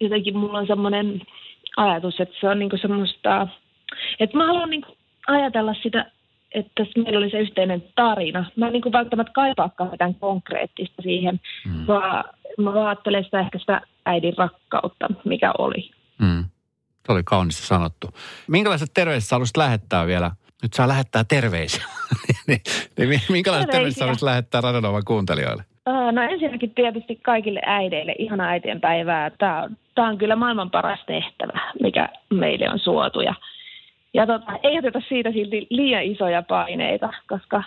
jotenkin 0.01 0.37
mulla 0.37 0.59
on 0.59 0.67
semmoinen 0.67 1.23
ajatus, 1.77 2.21
että 2.21 2.35
se 2.41 2.49
on 2.49 2.59
niin 2.59 2.71
kuin 2.71 2.81
semmoista, 2.81 3.49
että 4.21 4.37
mä 4.37 4.47
haluan 4.47 4.71
niin 4.71 4.83
kuin 4.83 4.97
ajatella 5.27 5.75
sitä, 5.83 6.11
että 6.55 6.87
meillä 6.97 7.19
oli 7.19 7.31
se 7.31 7.39
yhteinen 7.39 7.85
tarina. 7.95 8.45
Mä 8.57 8.67
en 8.67 8.73
niin 8.73 8.83
kuin 8.83 8.93
välttämättä 8.93 9.33
kaipaakaan 9.33 9.91
mitään 9.91 10.15
konkreettista 10.15 11.03
siihen, 11.03 11.41
mm. 11.67 11.87
vaan 11.87 12.25
mä 12.59 12.87
ajattelen 12.87 13.25
sitä 13.25 13.41
ehkä 13.41 13.59
sitä 13.59 13.81
äidin 14.07 14.35
rakkautta, 14.39 15.09
mikä 15.25 15.53
oli. 15.59 15.91
Mm. 16.19 16.45
Se 17.07 17.13
oli 17.13 17.23
kaunista 17.25 17.67
sanottu. 17.67 18.07
Minkälaiset 18.49 18.91
terveiset 18.95 19.31
haluaisit 19.31 19.57
lähettää 19.57 20.07
vielä? 20.07 20.31
Nyt 20.63 20.73
saa 20.73 20.89
lähettää 20.89 21.25
terveisiä. 21.25 21.85
niin, 22.47 22.61
niin, 22.99 23.21
minkälaiset 23.29 23.71
terveiset 23.71 24.01
haluaisit 24.01 24.23
lähettää 24.23 24.61
Radanovan 24.61 25.03
kuuntelijoille? 25.05 25.65
No 26.13 26.23
ensinnäkin 26.23 26.75
tietysti 26.75 27.17
kaikille 27.17 27.61
äideille 27.67 28.15
ihana 28.19 28.49
äitien 28.49 28.81
päivää. 28.81 29.31
Tämä 29.31 29.63
on, 29.63 29.77
tämä 29.95 30.09
on 30.09 30.19
kyllä 30.19 30.37
maailman 30.37 30.71
paras 30.71 31.01
tehtävä, 31.07 31.61
mikä 31.83 32.09
meille 32.31 32.71
on 32.71 32.79
suotu. 32.79 33.21
Ja, 33.21 33.35
ja 34.15 34.27
tota, 34.27 34.53
ei 34.63 34.79
oteta 34.79 35.01
siitä 35.09 35.33
silti 35.33 35.67
liian 35.71 36.03
isoja 36.03 36.43
paineita, 36.43 37.13
koska 37.29 37.63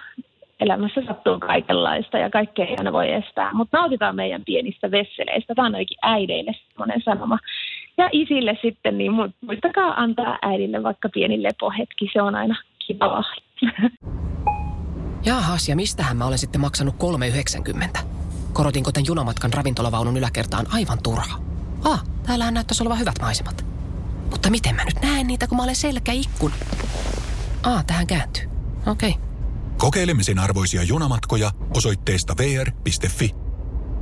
elämässä 0.60 1.02
sattuu 1.08 1.40
kaikenlaista 1.40 2.18
ja 2.18 2.30
kaikkea 2.30 2.66
ei 2.66 2.76
aina 2.78 2.92
voi 2.92 3.12
estää. 3.12 3.54
Mutta 3.54 3.78
nautitaan 3.78 4.16
meidän 4.16 4.46
pienistä 4.46 4.92
vesseleistä. 4.92 5.56
Tämä 5.56 5.66
on 5.66 5.76
oikein 5.76 6.00
äideille 6.02 6.52
semmoinen 6.70 7.02
sanoma. 7.02 7.38
Ja 7.98 8.10
isille 8.12 8.58
sitten, 8.62 8.98
niin 8.98 9.12
muistakaa 9.42 9.94
antaa 10.02 10.38
äidille 10.42 10.84
vaikka 10.84 11.10
pieni 11.10 11.44
lepohetki. 11.44 12.10
Se 12.14 12.22
on 12.22 12.36
aina 12.36 12.56
kiva 12.88 13.08
lahja. 13.08 13.44
Jaahas, 15.26 15.70
ja 15.70 15.76
mistähän 15.76 16.18
mä 16.18 16.26
olen 16.26 16.38
sitten 16.40 16.62
maksanut 16.62 16.96
3,90? 17.96 18.00
Korotinko 18.54 18.92
tämän 18.92 19.06
junamatkan 19.06 19.54
ravintolavaunun 19.54 20.18
yläkertaan 20.18 20.66
aivan 20.74 21.04
turha? 21.04 21.40
Ah, 21.84 22.04
täällähän 22.24 22.54
näyttäisi 22.54 22.84
olevan 22.84 23.00
hyvät 23.00 23.16
maisemat. 23.22 23.66
Mutta 24.32 24.50
miten 24.50 24.76
mä 24.76 24.86
nyt 24.86 25.02
näen 25.02 25.28
niitä, 25.28 25.48
kun 25.48 25.58
mä 25.58 25.64
olen 25.64 25.76
selkäikkun? 25.76 26.52
Ah, 27.64 27.86
tähän 27.86 28.08
kääntyy. 28.08 28.50
Okei. 28.86 29.10
Okay. 29.10 29.22
Kokeilemisen 29.78 30.40
arvoisia 30.40 30.84
junamatkoja 30.84 31.52
osoitteesta 31.76 32.34
vr.fi. 32.38 33.36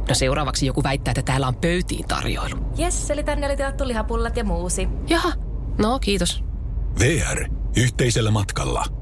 No 0.10 0.16
seuraavaksi 0.16 0.66
joku 0.66 0.84
väittää, 0.84 1.12
että 1.12 1.22
täällä 1.22 1.48
on 1.48 1.56
pöytiin 1.56 2.08
tarjoilu. 2.08 2.56
Jes, 2.78 3.12
eli 3.12 3.24
tänne 3.24 3.48
oli 3.48 3.58
tilattu 3.58 3.88
lihapullat 3.88 4.38
ja 4.38 4.44
muusi. 4.44 4.88
Jaha, 5.08 5.34
no 5.78 6.00
kiitos. 6.00 6.44
VR. 7.00 7.46
Yhteisellä 7.78 8.32
matkalla. 8.32 9.01